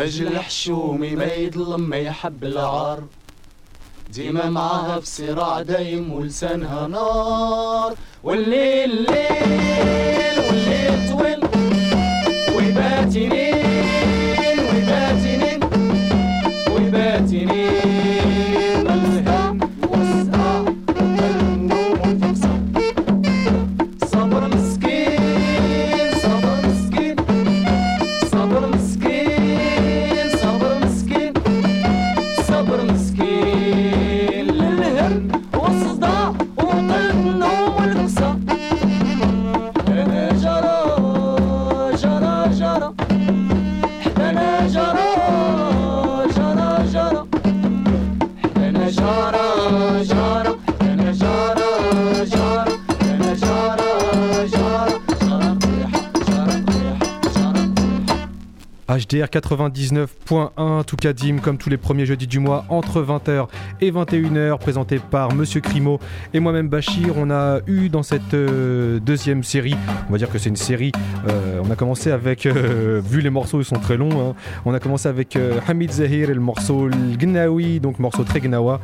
أجل 0.03 0.39
حشومي 0.39 1.15
ما 1.15 1.33
يظلم 1.33 1.81
ما 1.81 1.97
يحب 1.97 2.43
العار 2.43 3.03
ديما 4.09 4.49
معاها 4.49 4.99
في 4.99 5.05
صراع 5.05 5.61
دايم 5.61 6.13
ولسانها 6.13 6.87
نار. 6.87 7.95
والليل 8.23 9.01
ليل 9.11 10.12
HDR 59.13 59.27
99.1 59.27 60.85
Toukadim 60.85 61.37
comme 61.37 61.57
tous 61.57 61.69
les 61.69 61.77
premiers 61.77 62.05
jeudis 62.05 62.25
du 62.25 62.39
mois 62.39 62.65
entre 62.69 63.03
20h 63.03 63.47
et 63.79 63.91
21h 63.91 64.57
présenté 64.57 64.97
par 64.97 65.35
Monsieur 65.35 65.61
Crimo 65.61 65.99
et 66.33 66.39
moi-même 66.39 66.67
Bachir. 66.67 67.13
On 67.17 67.29
a 67.29 67.59
eu 67.67 67.89
dans 67.89 68.01
cette 68.01 68.33
euh, 68.33 68.99
deuxième 68.99 69.43
série, 69.43 69.75
on 70.09 70.11
va 70.11 70.17
dire 70.17 70.31
que 70.31 70.39
c'est 70.39 70.49
une 70.49 70.55
série, 70.55 70.91
euh, 71.27 71.61
on 71.63 71.69
a 71.69 71.75
commencé 71.75 72.09
avec, 72.09 72.47
euh, 72.47 73.01
vu 73.05 73.21
les 73.21 73.29
morceaux 73.29 73.61
ils 73.61 73.65
sont 73.65 73.75
très 73.75 73.97
longs, 73.97 74.29
hein, 74.29 74.35
on 74.65 74.73
a 74.73 74.79
commencé 74.79 75.07
avec 75.07 75.37
Hamid 75.67 75.91
Zahir 75.91 76.31
et 76.31 76.33
le 76.33 76.41
morceau 76.41 76.89
Gnawi, 76.89 77.79
donc 77.79 77.99
morceau 77.99 78.23
très 78.23 78.39
gnawa, 78.39 78.79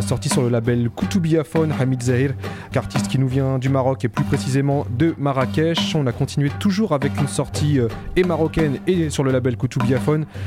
sorti 0.00 0.28
sur 0.28 0.42
le 0.42 0.48
label 0.48 0.90
Koutubiafone 0.90 1.72
Hamid 1.78 2.02
Zahir, 2.02 2.32
artiste 2.74 3.08
qui 3.08 3.18
nous 3.18 3.28
vient 3.28 3.58
du 3.58 3.68
Maroc 3.68 4.04
et 4.04 4.08
plus 4.08 4.24
précisément 4.24 4.86
de 4.90 5.14
Marrakech. 5.18 5.94
On 5.94 6.06
a 6.06 6.12
continué 6.12 6.50
toujours 6.58 6.92
avec 6.92 7.12
une 7.20 7.28
sortie 7.28 7.78
et 8.16 8.24
marocaine 8.24 8.78
et 8.86 9.10
sur 9.10 9.22
le 9.22 9.30
label 9.30 9.56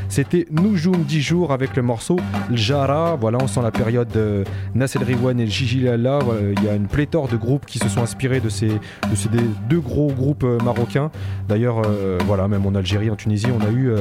C'était 0.10 0.46
Noujoum 0.52 1.04
10 1.04 1.22
jours 1.22 1.52
avec 1.52 1.76
le 1.76 1.82
morceau 1.82 2.18
Jara. 2.52 3.16
Voilà, 3.20 3.38
on 3.42 3.48
sent 3.48 3.62
la 3.62 3.72
période 3.72 4.10
euh, 4.16 4.44
Nasser 4.76 5.00
Riwan 5.00 5.40
et 5.40 5.48
Gigi 5.48 5.82
Lala. 5.82 6.20
Il 6.58 6.64
y 6.64 6.70
a 6.70 6.76
une 6.76 6.88
pléthore 6.88 7.28
de 7.28 7.38
groupes 7.38 7.66
qui 7.66 7.80
se 7.80 7.90
sont 7.90 8.02
inspirés 8.02 8.40
de 8.40 8.50
ces, 8.50 8.70
de 8.70 9.40
deux 9.70 9.80
gros 9.80 10.12
groupes 10.12 10.44
euh, 10.44 10.58
marocains. 10.64 11.12
D'ailleurs, 11.48 11.82
euh, 11.86 12.18
voilà, 12.26 12.48
même 12.48 12.66
en 12.66 12.76
Algérie, 12.76 13.10
en 13.10 13.16
Tunisie, 13.16 13.48
on 13.48 13.64
a 13.66 13.72
eu 13.72 13.92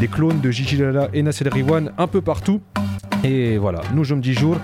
des 0.00 0.08
clones 0.08 0.40
de 0.40 0.50
Gigi 0.50 0.76
Lala 0.76 1.08
et 1.12 1.22
Nasser 1.22 1.48
Riwan 1.48 1.92
un 1.98 2.06
peu 2.06 2.20
partout. 2.20 2.60
Et 3.24 3.56
voilà, 3.56 3.80
Noujoum 3.94 4.20
10 4.20 4.34
jours. 4.34 4.56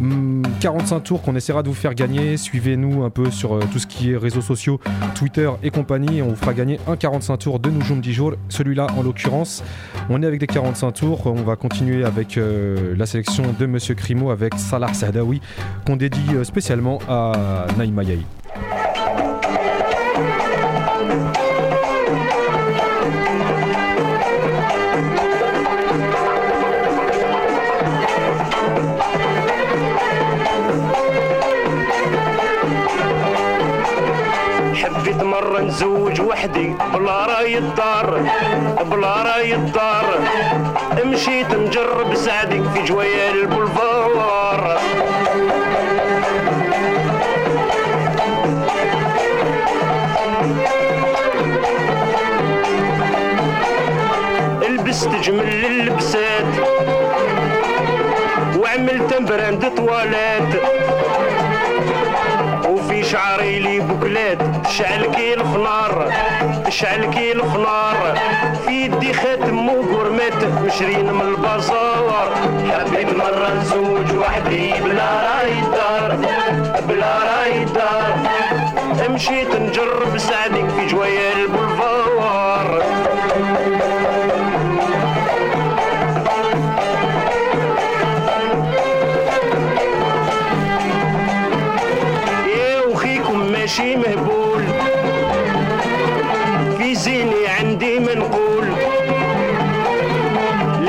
Hum, 0.00 0.42
45 0.60 1.00
tours 1.00 1.22
qu'on 1.22 1.34
essaiera 1.34 1.62
de 1.62 1.68
vous 1.68 1.74
faire 1.74 1.94
gagner. 1.94 2.36
Suivez-nous 2.36 3.02
un 3.02 3.10
peu 3.10 3.30
sur 3.30 3.54
euh, 3.54 3.60
tout 3.72 3.78
ce 3.78 3.86
qui 3.86 4.12
est 4.12 4.16
réseaux 4.16 4.40
sociaux, 4.40 4.80
Twitter 5.14 5.50
et 5.62 5.70
compagnie. 5.70 6.18
Et 6.18 6.22
on 6.22 6.28
vous 6.28 6.36
fera 6.36 6.54
gagner 6.54 6.78
un 6.86 6.96
45 6.96 7.36
tours 7.36 7.58
de 7.58 7.70
Noujoum 7.70 8.00
10 8.00 8.12
jours. 8.12 8.34
Celui-là, 8.48 8.86
en 8.96 9.02
l'occurrence, 9.02 9.62
on 10.08 10.22
est 10.22 10.26
avec 10.26 10.40
des 10.40 10.46
45 10.46 10.92
tours. 10.92 11.26
On 11.26 11.42
va 11.42 11.56
continuer 11.56 12.04
avec 12.04 12.38
euh, 12.38 12.94
la 12.96 13.06
sélection 13.06 13.42
de 13.58 13.66
Monsieur 13.66 13.94
Crimo 13.94 14.30
avec 14.30 14.54
Salah 14.56 14.94
Sadawi, 14.94 15.40
qu'on 15.84 15.96
dédie 15.96 16.34
euh, 16.34 16.44
spécialement 16.44 17.00
à 17.08 17.66
Naïma. 17.76 18.02
وحدي 36.48 36.74
بلا 36.94 37.26
راي 37.26 37.58
الدار 37.58 38.20
بلا 38.90 39.22
راي 39.22 39.54
الدار 39.54 40.20
مشيت 41.04 41.54
نجرب 41.54 42.14
سعدي 42.14 42.62
في 42.74 42.82
جويال 42.82 43.40
البولفار 43.40 44.78
لبست 54.68 55.08
جمل 55.08 55.64
اللبسات 55.64 56.52
وعملت 58.56 59.14
براند 59.14 59.72
طوالات. 59.76 60.87
شعري 63.12 63.58
لي 63.58 63.80
بوكلات 63.80 64.38
شعل 64.68 65.06
كي 65.06 65.34
الفنار 65.34 66.12
شعل 66.68 67.04
كي 67.04 67.32
الفنار 67.32 68.18
في 68.66 68.72
يدي 68.72 69.12
خاتم 69.12 69.68
وقرمات 69.68 70.44
مشرين 70.66 71.12
من 71.12 71.20
البازار. 71.20 72.30
حبيت 72.70 73.16
مرة 73.16 73.54
نزوج 73.60 74.16
وحدي 74.16 74.72
بلا 74.84 75.10
راي 75.24 75.54
دار 75.60 76.16
بلا 76.88 77.18
راي 77.18 77.64
دار. 77.64 78.14
مشيت 79.10 79.56
نجرب 79.56 80.18
سعدي 80.18 80.68
في 80.68 80.86
جويا 80.86 81.32
البولفار 81.32 81.77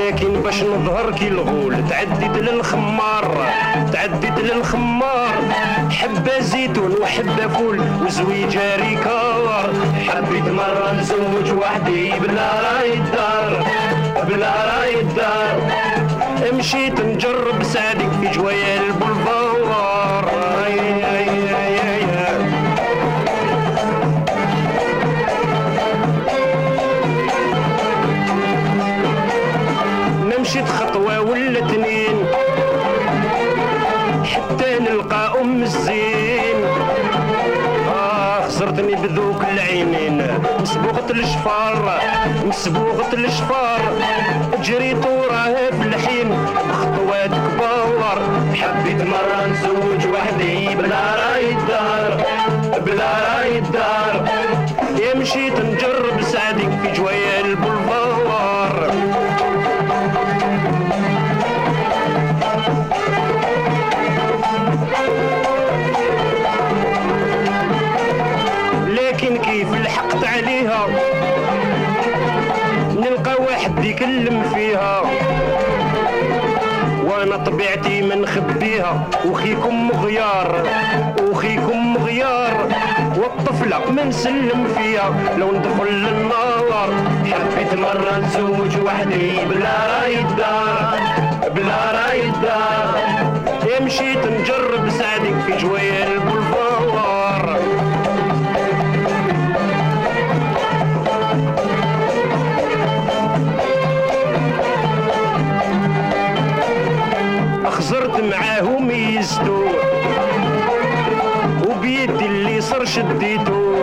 لكن 0.09 0.41
باش 0.41 0.63
نظهر 0.63 1.11
كي 1.11 1.27
الغول 1.27 1.89
تعديت 1.89 2.37
للخمار 2.37 3.51
تعديت 3.93 4.39
للخمار. 4.39 5.33
حبة 5.91 6.39
زيتون 6.39 6.95
وحبة 7.01 7.47
فول 7.47 7.79
وزويجة 8.05 8.75
ريكار 8.75 9.73
حبيت 10.07 10.47
مرة 10.47 10.91
نزوج 10.99 11.51
وحدي 11.57 12.11
بلا 12.19 12.61
راي 12.61 12.93
الدار 12.93 13.65
بلا 14.27 14.53
راي 14.65 15.01
الدار. 15.01 15.61
مشيت 16.53 17.01
نجرب 17.01 17.63
سعدك 17.63 18.11
في 18.21 18.31
جويا 18.31 18.81
البولفار 18.81 20.28
مسبوغة 40.89 41.11
الشفار 41.11 42.01
مسبوغة 42.45 43.13
الشفار. 43.13 43.81
جريت 44.63 45.05
وراها 45.05 45.71
في 45.71 45.87
الحين 45.87 46.47
خطوات 46.73 47.29
كبار. 47.29 48.21
حبيت 48.55 49.01
مرة 49.01 49.45
نزوج 49.47 50.13
وحدي 50.13 50.75
بلا 50.75 51.15
رأي 51.15 51.51
الدار 51.51 52.25
بلا 52.85 53.11
رأي 53.29 53.57
الدار. 53.57 54.29
يا 54.97 55.15
مشيت 55.15 55.59
نجرب 55.59 56.21
سعدك 56.21 56.69
عليها. 70.39 70.87
نلقى 72.95 73.43
واحد 73.43 73.85
يكلم 73.85 74.43
فيها. 74.53 75.01
وأنا 77.03 77.37
طبيعتي 77.37 78.01
ما 78.01 78.15
نخبيها 78.15 79.07
وخيكم 79.25 79.87
مغيار 79.87 80.67
وخيكم 81.29 81.93
مغيار. 81.93 82.67
والطفلة 83.17 83.91
ما 83.91 84.03
نسلم 84.03 84.67
فيها. 84.77 85.13
لو 85.37 85.51
ندخل 85.51 85.91
للنار 85.93 86.93
حبيت 87.25 87.73
مرة 87.73 88.17
نزوج 88.17 88.77
وحدي 88.85 89.45
بلا 89.45 90.01
راي 90.01 90.19
الدار 90.19 90.99
بلا 91.55 91.91
راي 91.91 92.21
الدار 92.29 92.99
مشيت 93.81 94.17
نجرب 94.17 94.89
سعدي 94.89 95.33
في 95.45 95.57
جوية 95.57 96.03
البلفار 96.03 97.59
معاهم 108.21 108.91
يزدو 108.91 109.65
وبيدي 111.67 112.25
اللي 112.25 112.61
صار 112.61 112.85
شديتو. 112.85 113.75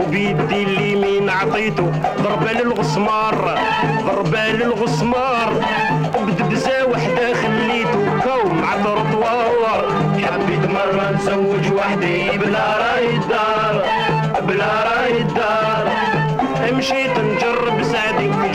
وبيدي 0.00 0.62
اليمين 0.62 1.30
عطيتو. 1.30 1.90
ضربة 2.22 2.52
للغسمار 2.52 3.58
ضربة 4.06 4.46
للغسمار 4.46 5.52
بدبزة 6.26 6.86
وحدة 6.86 7.34
خليتو. 7.34 8.00
كوم 8.24 8.64
على 8.64 8.80
الرطوار 8.80 9.84
حبيت 10.24 10.70
مرة 10.70 11.10
نزوج 11.10 11.72
وحدي 11.72 12.38
بلا 12.38 12.78
رأي 12.78 13.16
الدار. 13.16 13.84
بلا 14.48 14.72
رأي 14.84 15.20
الدار. 15.20 15.84
مشيت 16.72 17.18
نجرب 17.18 17.82
سعدي 17.82 18.32
في 18.32 18.48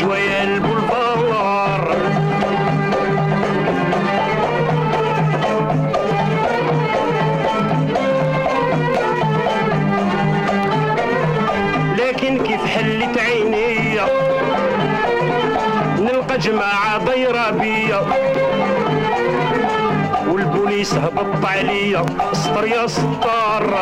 جماعة 16.39 16.97
بيا. 17.51 18.01
والبوليس 20.27 20.93
هبط 20.93 21.45
عليا. 21.45 22.05
اسطر 22.31 22.67
يا 22.67 22.87
ستار 22.87 23.73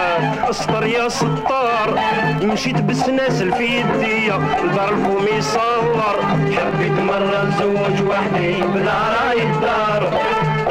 اسطر 0.50 0.86
يا 0.86 1.10
ستار. 1.10 2.00
مشيت 2.42 2.82
بالسناسل 2.82 3.54
في 3.54 3.64
يدي 3.64 4.28
دار 4.76 4.90
الفومي 4.90 5.42
صور. 5.42 6.18
حبيت 6.58 7.00
مرة 7.00 7.44
نزوج 7.44 8.08
وحدي 8.10 8.62
بلا 8.74 9.00
راي 9.16 9.44
الدار 9.44 10.10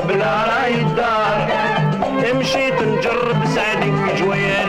بلا 0.09 0.45
راي 0.45 0.75
الدار. 0.75 1.47
مشيت 2.35 2.83
نجرب 2.83 3.45
سعدي 3.55 3.93
في 3.93 4.23
جوية 4.23 4.65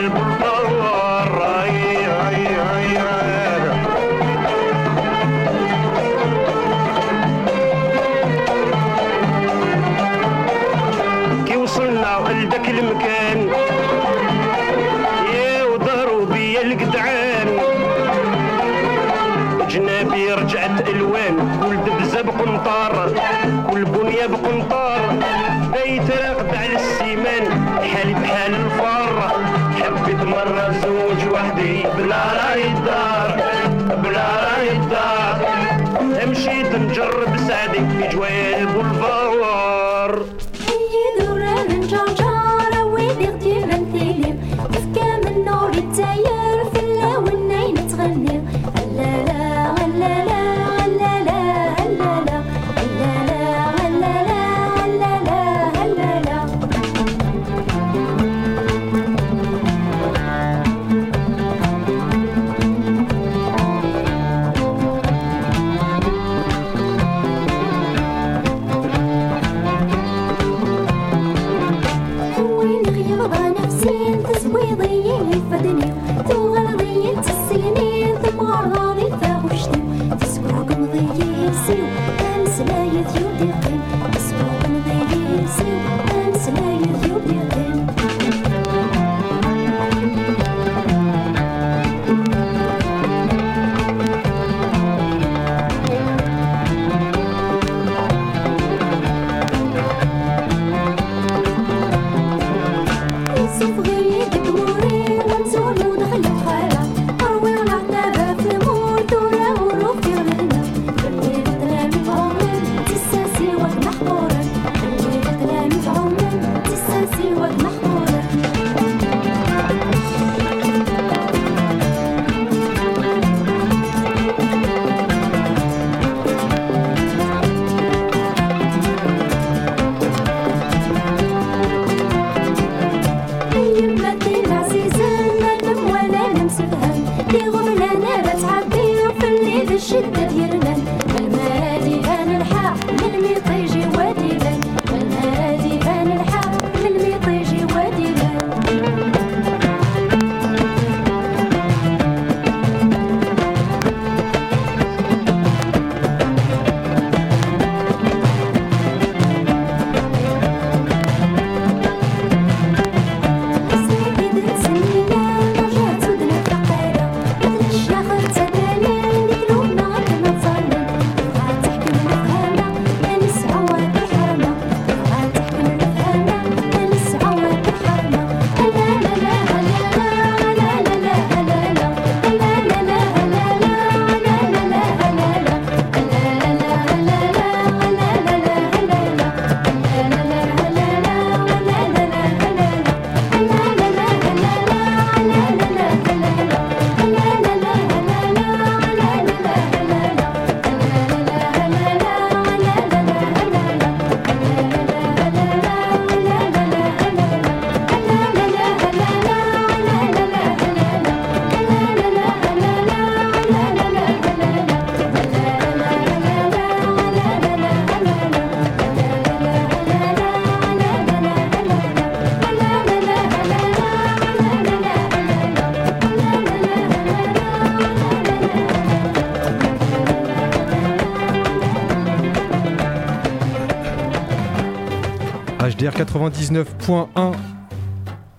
99.1 236.18 237.32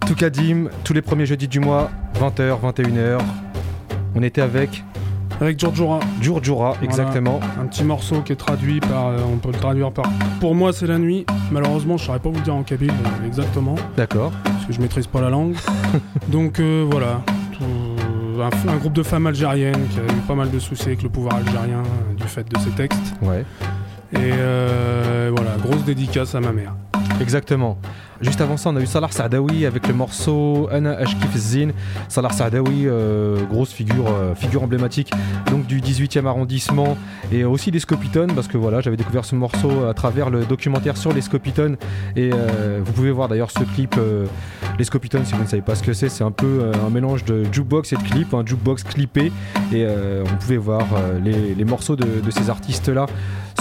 Toukadim, 0.06 0.66
tous 0.84 0.94
les 0.94 1.02
premiers 1.02 1.26
jeudis 1.26 1.48
du 1.48 1.60
mois, 1.60 1.90
20h, 2.20 2.58
21h. 2.62 3.20
On 4.16 4.22
était 4.24 4.42
avec 4.42 4.84
Avec 5.40 5.58
Giorgiora. 5.60 6.00
Giorgiora, 6.20 6.76
exactement. 6.82 7.40
Un 7.62 7.66
petit 7.68 7.84
morceau 7.84 8.22
qui 8.22 8.34
est 8.34 8.36
traduit 8.36 8.80
par. 8.82 9.08
euh, 9.08 9.20
on 9.32 9.38
peut 9.38 9.52
le 9.54 9.58
traduire 9.58 9.92
par. 9.92 10.06
Pour 10.42 10.56
moi, 10.56 10.74
c'est 10.74 10.88
la 10.88 10.98
nuit. 10.98 11.26
Malheureusement, 11.52 11.96
je 11.98 12.06
saurais 12.06 12.20
pas 12.20 12.30
vous 12.30 12.36
le 12.36 12.42
dire 12.42 12.56
en 12.56 12.64
kabyle 12.64 12.92
euh, 12.92 13.28
exactement. 13.28 13.76
D'accord. 13.96 14.32
Parce 14.44 14.66
que 14.66 14.74
je 14.74 14.82
maîtrise 14.82 15.08
pas 15.08 15.22
la 15.22 15.30
langue. 15.30 15.56
Donc 16.28 16.60
euh, 16.60 16.86
voilà. 16.90 17.22
Tout- 17.54 17.64
Un, 18.42 18.70
un 18.74 18.78
groupe 18.78 18.94
de 18.94 19.04
femmes 19.04 19.28
algériennes 19.28 19.86
qui 19.92 20.00
a 20.00 20.04
eu 20.04 20.20
pas 20.28 20.34
mal 20.36 20.50
de 20.50 20.60
soucis 20.60 20.88
avec 20.88 21.04
le 21.04 21.10
pouvoir 21.10 21.36
algérien 21.36 21.84
du 22.18 22.24
fait 22.24 22.48
de 22.50 22.58
ses 22.60 22.70
textes. 22.72 23.14
Ouais. 23.22 23.44
Et 24.14 24.32
voilà, 25.30 25.52
grosse 25.62 25.84
dédicace 25.86 26.34
à 26.36 26.40
ma 26.40 26.52
mère. 26.52 26.74
Exactement. 27.22 27.78
Juste 28.22 28.42
avant 28.42 28.58
ça, 28.58 28.70
on 28.70 28.76
a 28.76 28.82
eu 28.82 28.86
Salah 28.86 29.08
Saadawi 29.10 29.66
avec 29.66 29.88
le 29.88 29.94
morceau 29.94 30.68
Ana 30.74 30.92
Ashkif 30.92 31.38
Zin. 31.38 31.70
Salah 32.10 32.32
Saadawi, 32.32 32.84
euh, 32.86 33.46
grosse 33.46 33.72
figure, 33.72 34.08
euh, 34.08 34.36
figure 34.36 34.62
emblématique 34.62 35.10
donc 35.50 35.66
du 35.68 35.80
18e 35.80 36.26
arrondissement 36.26 36.98
et 37.32 37.46
aussi 37.46 37.72
des 37.72 37.80
Scopitones 37.80 38.34
parce 38.34 38.50
que 38.50 38.58
voilà, 38.58 38.82
j'avais 38.82 38.98
découvert 38.98 39.24
ce 39.24 39.36
morceau 39.36 39.86
à 39.86 39.94
travers 39.94 40.30
le 40.30 40.44
documentaire 40.44 40.98
sur 40.98 41.14
les 41.14 41.22
Scopitones 41.22 41.78
et 42.18 42.32
euh, 42.34 42.82
vous 42.84 42.92
pouvez 42.92 43.12
voir 43.12 43.30
d'ailleurs 43.30 43.52
ce 43.52 43.64
clip 43.64 43.96
les 44.78 44.84
Scopitones 44.84 45.24
si 45.24 45.34
vous 45.34 45.44
ne 45.44 45.48
savez 45.48 45.62
pas 45.62 45.76
ce 45.76 45.84
que 45.84 45.94
c'est, 45.94 46.10
c'est 46.10 46.26
un 46.26 46.32
peu 46.32 46.72
un 46.86 46.90
mélange 46.90 47.24
de 47.24 47.46
jukebox 47.52 47.94
et 47.94 47.96
de 47.96 48.04
clip, 48.04 48.34
un 48.34 48.46
jukebox 48.46 48.84
clippé 48.84 49.32
et 49.74 49.86
on 49.86 50.36
pouvait 50.36 50.58
voir 50.58 50.86
les, 51.24 51.66
morceaux 51.66 51.96
de, 51.96 52.32
ces 52.32 52.50
artistes 52.50 52.90
là 52.90 53.06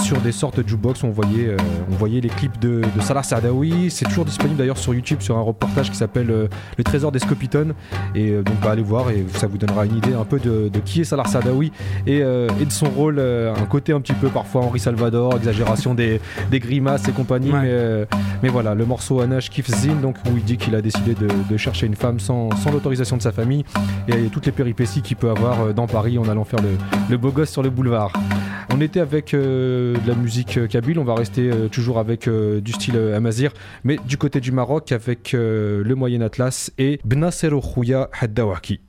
sur 0.03 0.17
des 0.17 0.31
sortes 0.31 0.59
de 0.59 0.67
jukebox 0.67 1.03
on 1.03 1.11
voyait, 1.11 2.21
les 2.21 2.29
clips 2.29 2.59
de, 2.59 2.81
de 2.95 3.01
Salah. 3.01 3.21
C'est 3.23 4.05
toujours 4.05 4.25
disponible 4.25 4.48
d'ailleurs 4.55 4.77
sur 4.77 4.93
YouTube 4.93 5.21
sur 5.21 5.37
un 5.37 5.41
reportage 5.41 5.91
qui 5.91 5.97
s'appelle 5.97 6.31
euh, 6.31 6.47
Le 6.77 6.83
Trésor 6.83 7.11
des 7.11 7.19
Scopitones. 7.19 7.73
Et 8.15 8.29
euh, 8.31 8.41
donc 8.41 8.59
bah, 8.61 8.71
allez 8.71 8.81
voir 8.81 9.09
et 9.09 9.25
ça 9.33 9.47
vous 9.47 9.57
donnera 9.57 9.85
une 9.85 9.97
idée 9.97 10.13
un 10.13 10.25
peu 10.25 10.39
de, 10.39 10.69
de 10.69 10.79
qui 10.79 11.01
est 11.01 11.03
Salah 11.03 11.25
Saadawi 11.25 11.71
et, 12.07 12.21
euh, 12.21 12.47
et 12.61 12.65
de 12.65 12.71
son 12.71 12.89
rôle, 12.89 13.19
un 13.19 13.65
côté 13.65 13.93
un 13.93 14.01
petit 14.01 14.13
peu 14.13 14.29
parfois 14.29 14.61
Henri 14.61 14.79
Salvador, 14.79 15.35
exagération 15.35 15.93
des, 15.93 16.21
des 16.51 16.59
grimaces 16.59 17.07
et 17.07 17.11
compagnie. 17.11 17.51
Ouais. 17.51 17.59
Mais, 17.61 18.07
mais 18.43 18.49
voilà, 18.49 18.75
le 18.75 18.85
morceau 18.85 19.19
Anash 19.19 19.49
Kif 19.49 19.67
Zin, 19.67 19.95
donc, 19.95 20.17
où 20.25 20.37
il 20.37 20.43
dit 20.43 20.57
qu'il 20.57 20.75
a 20.75 20.81
décidé 20.81 21.13
de, 21.13 21.27
de 21.49 21.57
chercher 21.57 21.87
une 21.87 21.95
femme 21.95 22.19
sans, 22.19 22.49
sans 22.57 22.71
l'autorisation 22.71 23.17
de 23.17 23.21
sa 23.21 23.31
famille 23.31 23.65
et 24.07 24.29
toutes 24.31 24.45
les 24.45 24.51
péripéties 24.51 25.01
qu'il 25.01 25.17
peut 25.17 25.29
avoir 25.29 25.73
dans 25.73 25.87
Paris 25.87 26.17
en 26.17 26.27
allant 26.27 26.43
faire 26.43 26.61
le, 26.61 26.69
le 27.09 27.17
beau 27.17 27.31
gosse 27.31 27.49
sur 27.49 27.63
le 27.63 27.69
boulevard. 27.69 28.13
On 28.73 28.81
était 28.81 28.99
avec 28.99 29.33
de 29.33 29.95
la 30.07 30.15
musique 30.15 30.67
kabyle, 30.67 30.99
on 30.99 31.03
va 31.03 31.15
rester 31.15 31.49
toujours 31.71 31.99
avec 31.99 32.29
du 32.29 32.71
style 32.71 32.97
amazir, 33.15 33.51
mais 33.83 33.97
du 34.05 34.17
côté 34.17 34.38
du 34.39 34.51
Maroc 34.51 34.91
avec 34.91 35.33
euh, 35.33 35.83
le 35.83 35.95
Moyen 35.95 36.21
Atlas 36.21 36.71
et 36.77 36.99
Khouya 37.61 38.09
Haddawaki. 38.19 38.81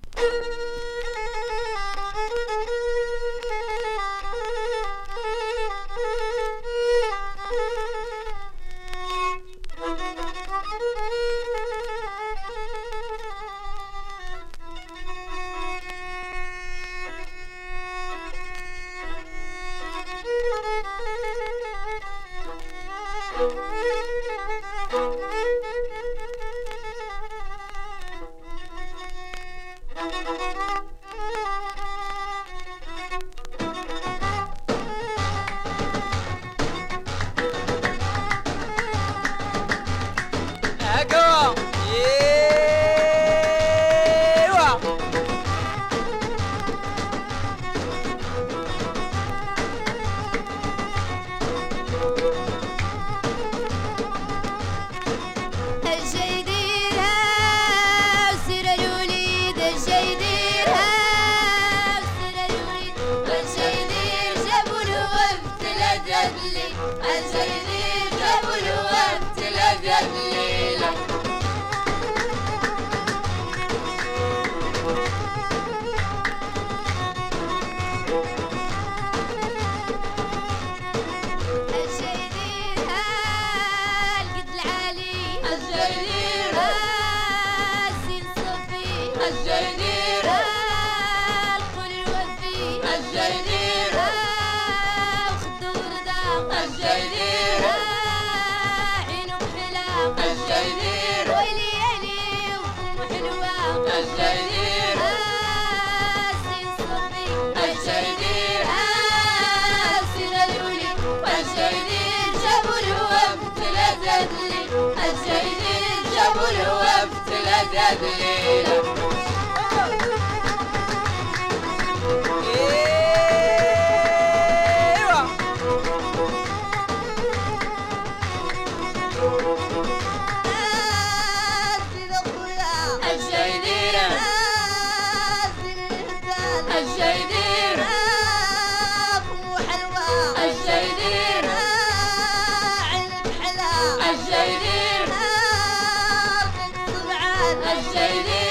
مجاني 147.54 148.44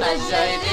مجاني 0.00 0.71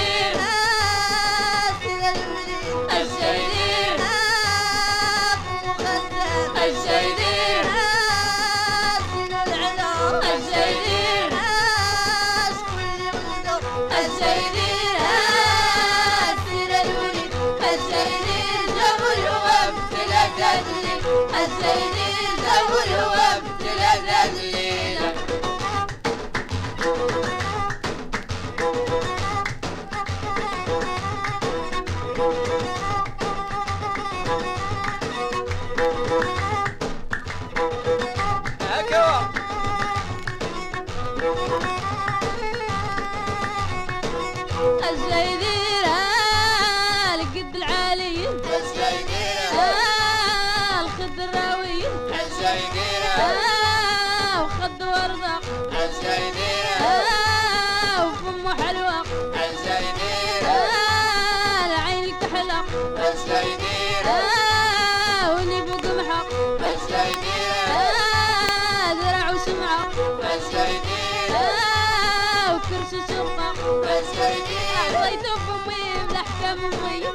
يشوف 75.10 75.44
أمي 75.50 75.84
ملحكم 76.10 76.60
أمي. 76.66 77.06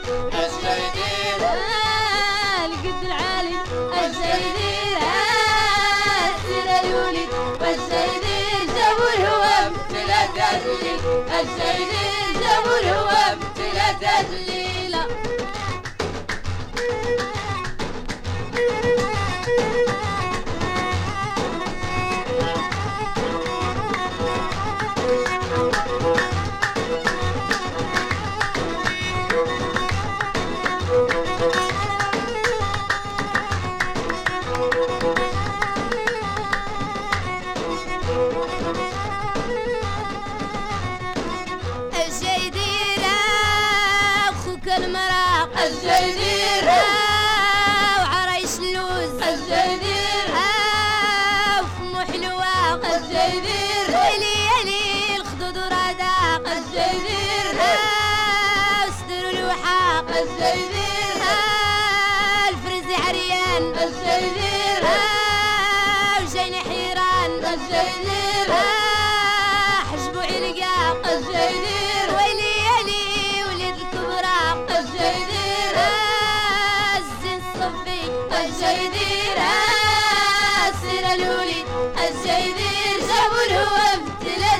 آه، 1.42 2.66
القد 2.66 3.04
العالي. 3.04 3.56
الزيدين. 4.04 4.96
آه، 4.96 6.28
السير 6.28 6.94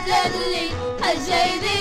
للي 0.07 0.71
حجيدي 1.03 1.74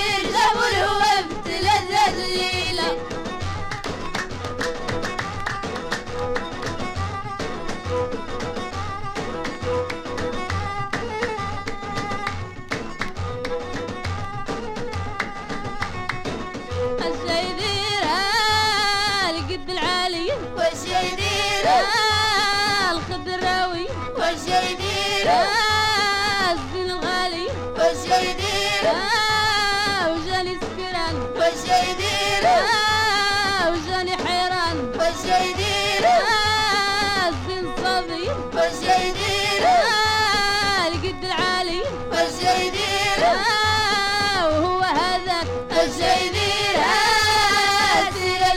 آه 28.86 30.12
وجاني 30.14 30.58
سكران 30.62 31.16
وش 31.36 31.64
يدير 31.66 32.44
آه 32.48 33.72
وجاني 33.72 34.18
حيران 34.28 34.78
وش 34.96 35.24
يدير 35.26 36.06
آه 36.08 37.30
الزين 37.30 37.66
صبي 37.78 38.30
وش 38.54 38.80
يدير 38.82 39.64
آه 39.68 40.88
القد 40.88 41.24
العالي 41.24 41.82
وش 42.12 42.38
يدير 42.42 43.26
آه 43.26 44.48
وهو 44.50 44.82
هذاك 44.82 45.48
وش 45.72 45.98
يدير 45.98 46.76
آه 46.78 48.08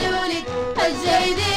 الولد 0.01 0.43
وش 0.77 1.03
يدير 1.27 1.56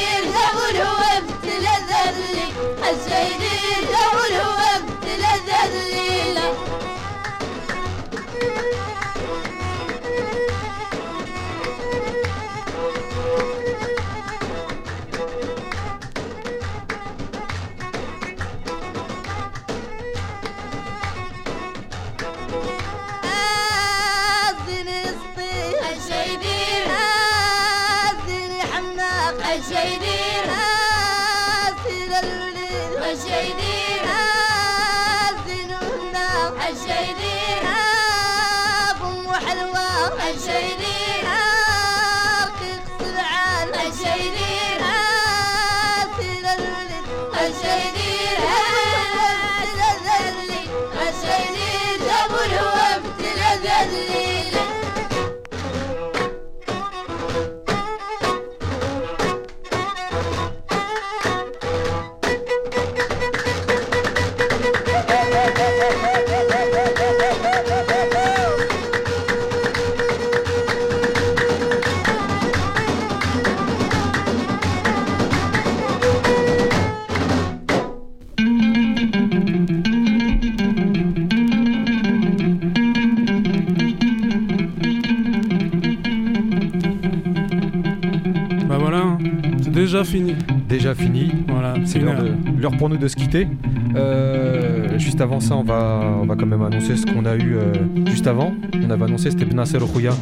pour 92.81 92.89
nous 92.89 92.97
de 92.97 93.07
se 93.07 93.15
quitter. 93.15 93.47
Euh, 93.95 94.97
juste 94.97 95.21
avant 95.21 95.39
ça, 95.39 95.55
on 95.55 95.61
va, 95.61 96.01
on 96.19 96.25
va 96.25 96.35
quand 96.35 96.47
même 96.47 96.63
annoncer 96.63 96.95
ce 96.95 97.05
qu'on 97.05 97.25
a 97.25 97.35
eu 97.35 97.55
euh, 97.55 97.73
juste 98.07 98.25
avant. 98.25 98.55
On 98.73 98.89
avait 98.89 99.03
annoncé 99.03 99.29
c'était 99.29 99.45
Benasser 99.45 99.77
Rouya 99.77 100.13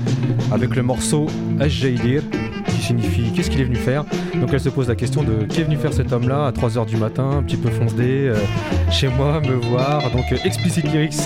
avec 0.51 0.76
le 0.76 0.84
morceau 0.84 1.28
Ajjaidir 1.57 2.22
qui 2.68 2.82
signifie 2.82 3.32
qu'est-ce 3.34 3.49
qu'il 3.49 3.62
est 3.62 3.64
venu 3.64 3.78
faire? 3.78 4.03
Donc 4.41 4.49
elle 4.51 4.60
se 4.60 4.68
pose 4.68 4.89
la 4.89 4.95
question 4.95 5.24
de 5.24 5.45
qui 5.45 5.62
est 5.62 5.64
venu 5.64 5.78
faire 5.78 5.93
cet 5.93 6.12
homme-là 6.12 6.47
à 6.47 6.51
3h 6.51 6.86
du 6.86 6.97
matin, 6.97 7.30
un 7.38 7.43
petit 7.43 7.55
peu 7.55 7.70
foncé, 7.70 7.95
euh, 8.28 8.36
chez 8.91 9.07
moi, 9.07 9.39
me 9.39 9.53
voir? 9.53 10.12
Donc 10.12 10.26
Explicit 10.43 10.84
Lyrics, 10.84 11.22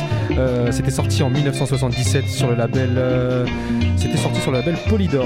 c'était 0.70 0.92
sorti 0.92 1.24
en 1.24 1.32
1977 1.32 2.28
sur 2.28 2.52
le 2.52 2.56
label. 2.58 2.92
c'était 3.96 4.18
sorti 4.18 4.40
sur 4.40 4.52
le 4.52 4.60
label 4.60 4.76
Polydor. 4.88 5.26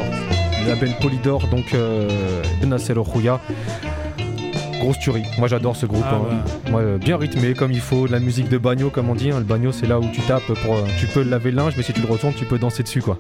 Le 0.63 0.69
label 0.69 0.91
Polydor, 1.01 1.45
donc 1.49 1.75
Benasser 2.61 2.93
Rouya. 2.93 3.41
Grosse 4.79 4.99
tuerie. 4.99 5.23
Moi 5.39 5.47
j'adore 5.47 5.75
ce 5.75 5.85
groupe. 5.85 6.03
Ah 6.07 6.15
hein. 6.15 6.69
Moi, 6.71 6.81
euh, 6.81 6.97
bien 6.97 7.17
rythmé 7.17 7.53
comme 7.53 7.71
il 7.71 7.79
faut. 7.81 8.07
De 8.07 8.11
la 8.11 8.19
musique 8.19 8.47
de 8.49 8.57
bagno 8.57 8.89
comme 8.89 9.09
on 9.09 9.15
dit. 9.15 9.31
hein. 9.31 9.39
Le 9.39 9.43
bagno 9.45 9.71
c'est 9.71 9.87
là 9.87 9.99
où 9.99 10.05
tu 10.13 10.21
tapes 10.21 10.45
pour. 10.63 10.75
euh, 10.75 10.81
tu 10.99 11.07
peux 11.07 11.23
laver 11.23 11.51
le 11.51 11.57
linge, 11.57 11.73
mais 11.77 11.83
si 11.83 11.93
tu 11.93 12.01
le 12.01 12.07
retournes, 12.07 12.33
tu 12.33 12.45
peux 12.45 12.59
danser 12.59 12.83
dessus 12.83 13.01
quoi. 13.01 13.17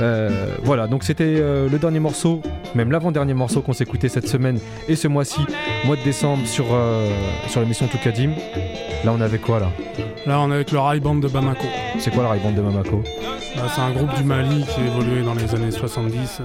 Euh, 0.00 0.56
voilà. 0.64 0.86
Donc 0.86 1.04
c'était 1.04 1.36
le 1.38 1.78
dernier 1.78 2.00
morceau, 2.00 2.42
même 2.74 2.90
l'avant-dernier 2.90 3.34
morceau 3.34 3.60
qu'on 3.62 3.72
s'est 3.72 3.84
écouté 3.84 4.08
cette 4.08 4.26
semaine 4.28 4.58
et 4.88 4.96
ce 4.96 5.08
mois-ci, 5.08 5.40
mois 5.86 5.96
de 5.96 6.02
décembre 6.02 6.46
sur 6.46 6.66
sur 7.48 7.60
l'émission 7.60 7.86
Toukadim. 7.86 8.30
Là 9.04 9.12
on 9.16 9.20
avait 9.20 9.38
quoi 9.38 9.60
là? 9.60 9.68
Là, 10.26 10.40
on 10.40 10.50
est 10.50 10.54
avec 10.56 10.72
le 10.72 10.78
Rai 10.80 11.00
Band 11.00 11.14
de 11.14 11.28
Bamako. 11.28 11.64
C'est 12.00 12.10
quoi 12.12 12.22
la 12.24 12.30
Ray 12.30 12.40
Band 12.40 12.50
de 12.52 12.60
Mamako 12.60 13.02
Bah, 13.56 13.62
c'est 13.74 13.80
un 13.80 13.92
groupe 13.92 14.12
du 14.14 14.24
Mali 14.24 14.64
qui 14.64 14.80
a 14.80 14.84
évolué 14.84 15.22
dans 15.22 15.32
les 15.32 15.54
années 15.54 15.70
70. 15.70 16.40
euh, 16.40 16.44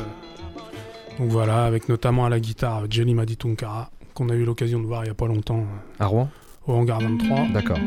Donc 1.20 1.30
voilà, 1.30 1.66
avec 1.66 1.89
notamment 1.89 2.26
à 2.26 2.30
la 2.30 2.39
guitare 2.39 2.84
Jelly 2.89 3.14
Madi 3.14 3.36
Tunkara, 3.36 3.89
qu'on 4.14 4.30
a 4.30 4.36
eu 4.36 4.45
l'occasion 4.45 4.80
de 4.80 4.86
voir 4.86 5.03
il 5.03 5.07
y 5.07 5.11
a 5.11 5.16
pas 5.16 5.28
longtemps 5.28 5.59
euh, 5.59 6.03
À 6.03 6.07
Rouen? 6.07 6.30
Au 6.68 6.74
Hangar 6.74 6.99
23. 7.01 7.47
D'accord. 7.53 7.80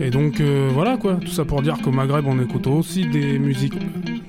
Et 0.00 0.10
donc 0.10 0.40
euh, 0.40 0.70
voilà 0.72 0.96
quoi, 0.96 1.14
tout 1.14 1.28
ça 1.28 1.44
pour 1.44 1.62
dire 1.62 1.78
qu'au 1.82 1.90
Maghreb 1.90 2.26
on 2.26 2.40
écoute 2.42 2.66
aussi 2.66 3.06
des 3.06 3.38
musiques 3.38 3.78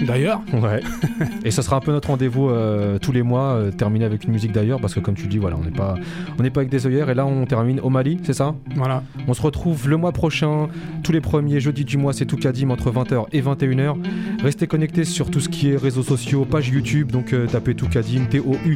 d'ailleurs. 0.06 0.42
Ouais. 0.54 0.82
Et 1.46 1.52
ça 1.52 1.62
sera 1.62 1.78
un 1.78 1.80
peu 1.80 1.92
notre 1.92 2.10
rendez-vous 2.10 2.50
euh, 2.50 2.98
tous 3.00 3.12
les 3.12 3.22
mois, 3.24 3.54
euh, 3.54 3.72
terminer 3.72 4.06
avec 4.06 4.24
une 4.24 4.32
musique 4.32 4.52
d'ailleurs, 4.52 4.80
parce 4.80 4.94
que 4.94 5.00
comme 5.00 5.16
tu 5.16 5.28
dis, 5.28 5.38
voilà, 5.38 5.58
on 5.58 5.64
n'est 5.64 5.72
pas, 5.72 5.96
on 6.38 6.44
n'est 6.44 6.50
pas 6.50 6.62
avec 6.62 6.72
des 6.72 6.88
œillères. 6.88 7.10
Et 7.10 7.14
là, 7.14 7.26
on 7.26 7.46
termine 7.46 7.80
au 7.80 7.90
Mali, 7.90 8.20
c'est 8.24 8.34
ça? 8.34 8.56
Voilà. 8.76 9.04
On 9.28 9.34
se 9.34 9.42
retrouve 9.42 9.90
le 9.90 9.98
mois 9.98 10.12
prochain, 10.12 10.68
tous 11.04 11.12
les 11.12 11.22
premiers 11.22 11.60
jeudis 11.60 11.86
du 11.86 11.98
mois, 11.98 12.14
c'est 12.14 12.26
tout 12.26 12.38
Kadim 12.38 12.70
entre 12.70 12.92
20h 12.92 13.26
et 13.32 13.42
21h. 13.42 13.96
Restez 14.42 14.68
connectés 14.68 15.06
sur 15.06 15.32
tout 15.32 15.40
ce 15.40 15.50
qui 15.50 15.72
est 15.72 15.78
réseaux 15.78 16.04
sociaux, 16.04 16.46
page 16.46 16.70
YouTube, 16.70 17.12
donc 17.12 17.34
euh, 17.34 17.48
tapez 17.48 17.76
tout 17.76 17.88
Kadim, 17.88 18.26
T-O-U-K-A-D-I-M-E 18.30 18.72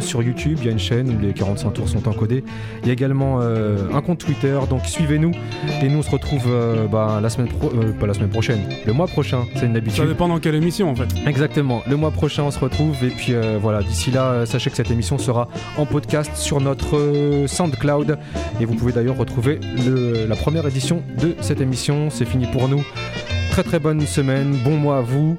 sur 0.00 0.22
YouTube. 0.22 0.58
Il 0.60 0.66
y 0.66 0.68
a 0.68 0.72
une 0.72 0.78
chaîne 0.78 1.10
où 1.10 1.18
les 1.20 1.32
45 1.32 1.72
tours 1.72 1.88
sont 1.88 2.06
encodés. 2.08 2.44
Il 2.82 2.88
y 2.88 2.90
a 2.90 2.92
également 2.92 3.40
euh, 3.40 3.57
un 3.92 4.00
compte 4.00 4.18
Twitter, 4.18 4.58
donc 4.70 4.84
suivez-nous. 4.86 5.32
Et 5.82 5.88
nous, 5.88 5.98
on 5.98 6.02
se 6.02 6.10
retrouve 6.10 6.42
euh, 6.48 6.86
bah, 6.86 7.20
la 7.22 7.28
semaine 7.30 7.48
pro- 7.48 7.70
euh, 7.74 7.92
pas 7.92 8.06
la 8.06 8.14
semaine 8.14 8.28
prochaine, 8.30 8.60
le 8.86 8.92
mois 8.92 9.06
prochain, 9.06 9.44
c'est 9.56 9.66
une 9.66 9.76
habitude. 9.76 10.02
Ça 10.02 10.06
dépend 10.06 10.28
dans 10.28 10.38
quelle 10.38 10.54
émission 10.54 10.90
en 10.90 10.94
fait. 10.96 11.08
Exactement. 11.26 11.82
Le 11.88 11.96
mois 11.96 12.10
prochain, 12.10 12.42
on 12.44 12.50
se 12.50 12.58
retrouve. 12.58 12.96
Et 13.04 13.08
puis 13.10 13.34
euh, 13.34 13.58
voilà, 13.60 13.82
d'ici 13.82 14.10
là, 14.10 14.24
euh, 14.30 14.46
sachez 14.46 14.70
que 14.70 14.76
cette 14.76 14.90
émission 14.90 15.18
sera 15.18 15.48
en 15.76 15.86
podcast 15.86 16.30
sur 16.36 16.60
notre 16.60 16.96
euh, 16.96 17.46
SoundCloud. 17.46 18.18
Et 18.60 18.64
vous 18.64 18.74
pouvez 18.74 18.92
d'ailleurs 18.92 19.16
retrouver 19.16 19.58
le- 19.86 20.26
la 20.26 20.36
première 20.36 20.66
édition 20.66 21.02
de 21.20 21.34
cette 21.40 21.60
émission. 21.60 22.08
C'est 22.10 22.24
fini 22.26 22.46
pour 22.46 22.68
nous. 22.68 22.82
Très 23.50 23.62
très 23.62 23.78
bonne 23.80 24.00
semaine. 24.02 24.56
Bon 24.64 24.76
mois 24.76 24.98
à 24.98 25.00
vous. 25.00 25.36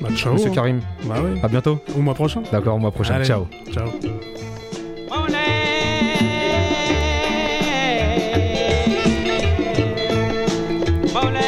Bah, 0.00 0.08
ciao. 0.14 0.34
Monsieur 0.34 0.50
Karim. 0.50 0.80
Bah 1.08 1.16
oui. 1.24 1.40
À 1.42 1.48
bientôt. 1.48 1.78
Au 1.96 2.00
mois 2.00 2.14
prochain. 2.14 2.42
D'accord, 2.52 2.76
au 2.76 2.78
mois 2.78 2.92
prochain. 2.92 3.14
Allez. 3.14 3.24
Ciao. 3.24 3.46
Ciao. 3.72 3.88
Paulette. 11.20 11.47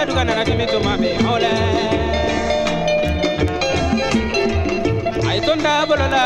wala 0.00 0.08
duga 0.08 0.24
nana 0.24 0.44
dimi 0.44 0.64
tuma 0.64 0.96
be. 0.96 1.12
Mawla 1.20 1.52
ay 5.28 5.38
tonda 5.44 5.84
bolola 5.84 6.24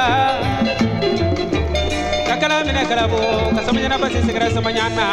kakala 2.29 2.63
mina 2.67 2.83
kalabo 2.87 3.19
kasamanya 3.57 3.89
na 3.91 3.99
basi 3.99 4.23
segera 4.23 4.47
samanya 4.55 4.87
na 4.95 5.07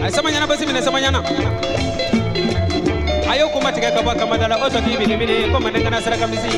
ay 0.00 0.10
samanya 0.16 0.40
na 0.40 0.46
basi 0.48 0.64
mina 0.64 0.80
samanya 0.80 1.10
na 1.12 1.20
ayo 3.28 3.52
kuma 3.52 3.68
tiga 3.68 3.92
kaba 3.92 4.16
kamadala 4.16 4.56
oso 4.64 4.80
ki 4.80 4.96
bili 4.96 5.12
bili 5.20 5.36
kuma 5.52 5.68
nengana 5.68 6.00
sara 6.00 6.16
kamisi 6.16 6.52